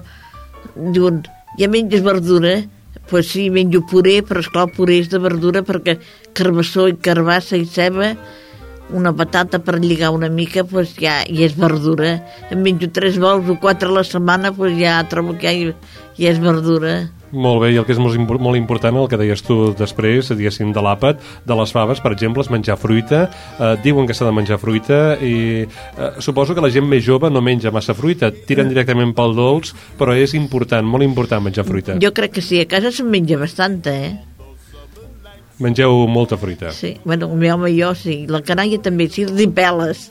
[0.78, 1.22] Diuen,
[1.58, 2.62] ja menges verdura?
[3.10, 5.96] Pues sí, menjo puré, però esclar, puré és de verdura perquè
[6.36, 8.12] carbassó i carbassa i ceba,
[8.92, 12.18] una patata per lligar una mica, pues ja, ja és verdura.
[12.52, 15.76] Em menjo tres vols o quatre a la setmana, pues ja trobo que ja,
[16.20, 17.08] ja és verdura.
[17.32, 20.72] Molt bé, i el que és molt, molt important, el que deies tu després, diguéssim,
[20.72, 23.26] de l'àpat, de les faves, per exemple, és menjar fruita.
[23.58, 25.34] Eh, diuen que s'ha de menjar fruita i
[25.66, 29.74] eh, suposo que la gent més jove no menja massa fruita, tiren directament pel dolç,
[30.00, 31.98] però és important, molt important menjar fruita.
[32.00, 34.37] Jo crec que sí, a casa se'n menja bastanta, eh?
[35.58, 36.70] Mengeu molta fruita.
[36.70, 38.20] Sí, bueno, el meu home i jo sí.
[38.30, 40.04] La canalla també, sí, li peles.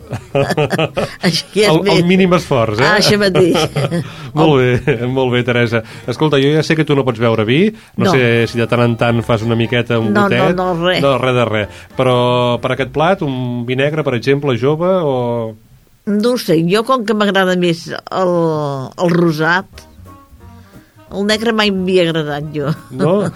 [1.23, 1.93] Així és el, bé.
[1.95, 2.87] el mínim esforç, eh?
[2.87, 3.55] Ah, això mateix.
[4.37, 5.81] molt bé, molt bé, Teresa.
[6.11, 7.61] Escolta, jo ja sé que tu no pots beure vi,
[7.95, 8.11] no, No.
[8.11, 10.55] sé si de tant en tant fas una miqueta, un No, gotet...
[10.55, 10.99] no, no, res.
[11.03, 11.79] No, res de res.
[11.95, 12.17] Però
[12.63, 15.55] per aquest plat, un vi negre, per exemple, jove, o...
[16.07, 18.35] No sé, jo com que m'agrada més el,
[18.95, 19.67] el rosat,
[21.12, 22.72] el negre mai m'havia agradat jo.
[23.01, 23.30] No?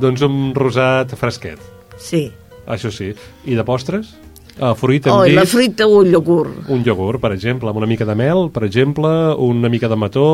[0.00, 1.60] doncs un rosat fresquet.
[1.98, 2.28] Sí.
[2.68, 3.12] Això sí.
[3.46, 4.14] I de postres?
[4.58, 6.64] Uh, fruita Oh, la fruita o el iogurt.
[6.68, 10.26] un iogurt, per exemple, amb una mica de mel, per exemple, una mica de mató...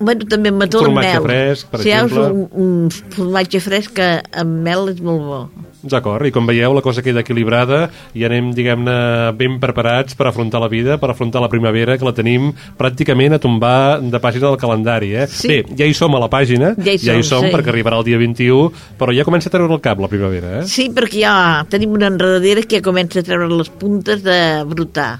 [0.00, 1.20] Bueno, també amb mató amb mel.
[1.22, 2.22] fresc, per si exemple.
[2.24, 4.06] Si un, un formatge fresc que
[4.40, 5.40] amb mel és molt bo.
[5.80, 7.86] D'acord, i com veieu la cosa queda equilibrada
[8.16, 8.94] i anem, diguem-ne,
[9.36, 13.40] ben preparats per afrontar la vida, per afrontar la primavera, que la tenim pràcticament a
[13.40, 15.28] tombar de pàgina del calendari, eh?
[15.28, 15.48] Sí.
[15.52, 17.52] Bé, ja hi som a la pàgina, Ja hi ja hi som, som sí.
[17.54, 20.66] perquè arribarà el dia 21, però ja comença a treure el cap la primavera, eh?
[20.68, 21.34] Sí, perquè ja
[21.72, 25.12] tenim una enredadera que ja comença a treure les puntes de brotar.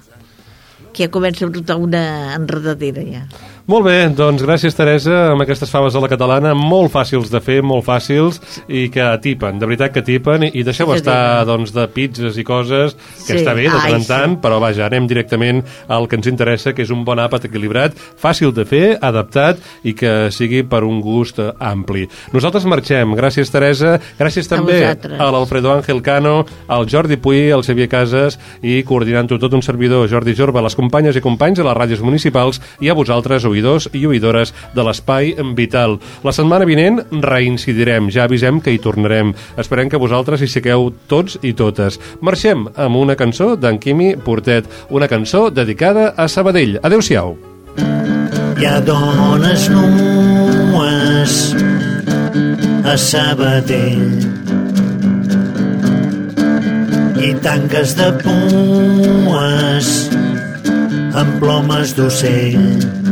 [0.93, 3.25] Que ja comença a brotar una enredadera, ja.
[3.69, 7.61] Molt bé, doncs gràcies Teresa amb aquestes faves a la catalana, molt fàcils de fer,
[7.63, 11.85] molt fàcils i que tipen, de veritat que tipen i deixeu Sí, estar doncs, de
[11.93, 15.61] pizzas i coses que Sí, està bé de tant en tant, però vaja, anem directament
[15.87, 19.95] al que ens interessa, que és un bon àpat equilibrat, fàcil de fer, adaptat i
[19.95, 22.09] que sigui per un gust ampli.
[22.35, 25.21] Nosaltres marxem, gràcies Teresa, gràcies també vosaltres.
[25.21, 26.35] a l'Alfredo Ángel Cano,
[26.67, 30.75] al Jordi Puy, al Xavier Casas i coordinant-ho tot un servidor, Jordi Jorba, a les
[30.75, 35.35] companyes i companys de les ràdios municipals i a vosaltres, oïdors i oïdores de l'Espai
[35.59, 35.99] Vital.
[36.25, 39.35] La setmana vinent reincidirem, ja avisem que hi tornarem.
[39.61, 42.01] Esperem que vosaltres hi sigueu tots i totes.
[42.25, 46.79] Marxem amb una cançó d'en Quimi Portet, una cançó dedicada a Sabadell.
[46.83, 47.37] Adéu-siau.
[48.61, 51.37] Hi ha dones nues
[52.85, 54.05] a Sabadell
[57.21, 59.91] i tanques de pues
[61.21, 63.10] amb plomes d'ocell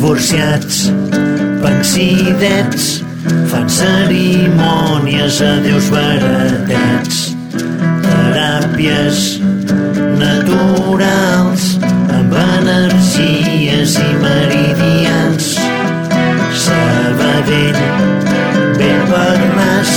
[0.00, 0.76] divorciats
[1.60, 2.84] pensidets
[3.52, 7.18] fan cerimònies a déus baratets
[8.06, 9.18] teràpies
[10.22, 11.66] naturals
[12.16, 15.50] amb energies i meridians.
[16.64, 17.80] Sabadell
[18.80, 19.92] ben per nas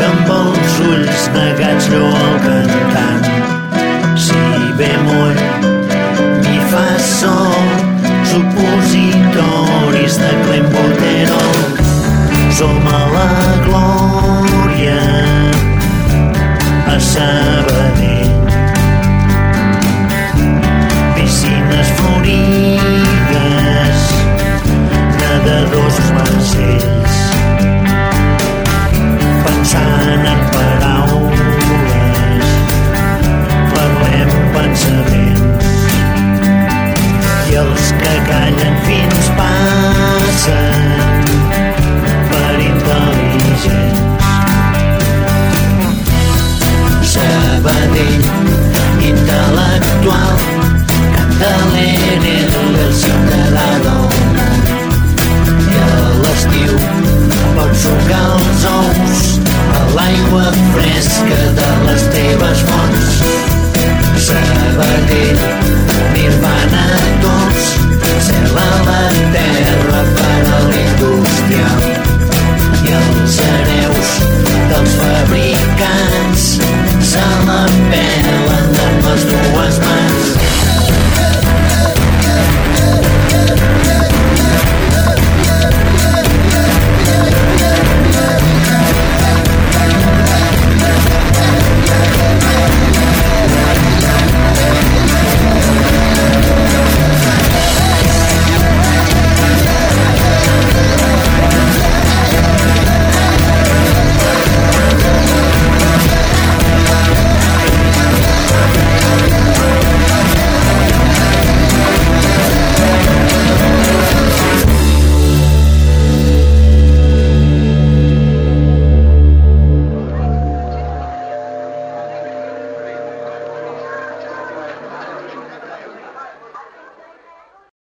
[0.00, 3.30] que amb els ulls negats lloa cantant.
[4.26, 4.42] Si
[4.82, 5.38] bemoll
[6.42, 7.55] mi fa sol
[9.36, 11.40] territoris de Clem Botero.
[12.50, 13.28] Som a la
[13.66, 15.00] glòria
[16.86, 18.34] a Sabadell.
[21.14, 24.00] Piscines florides,
[25.20, 27.35] nedadors marcells.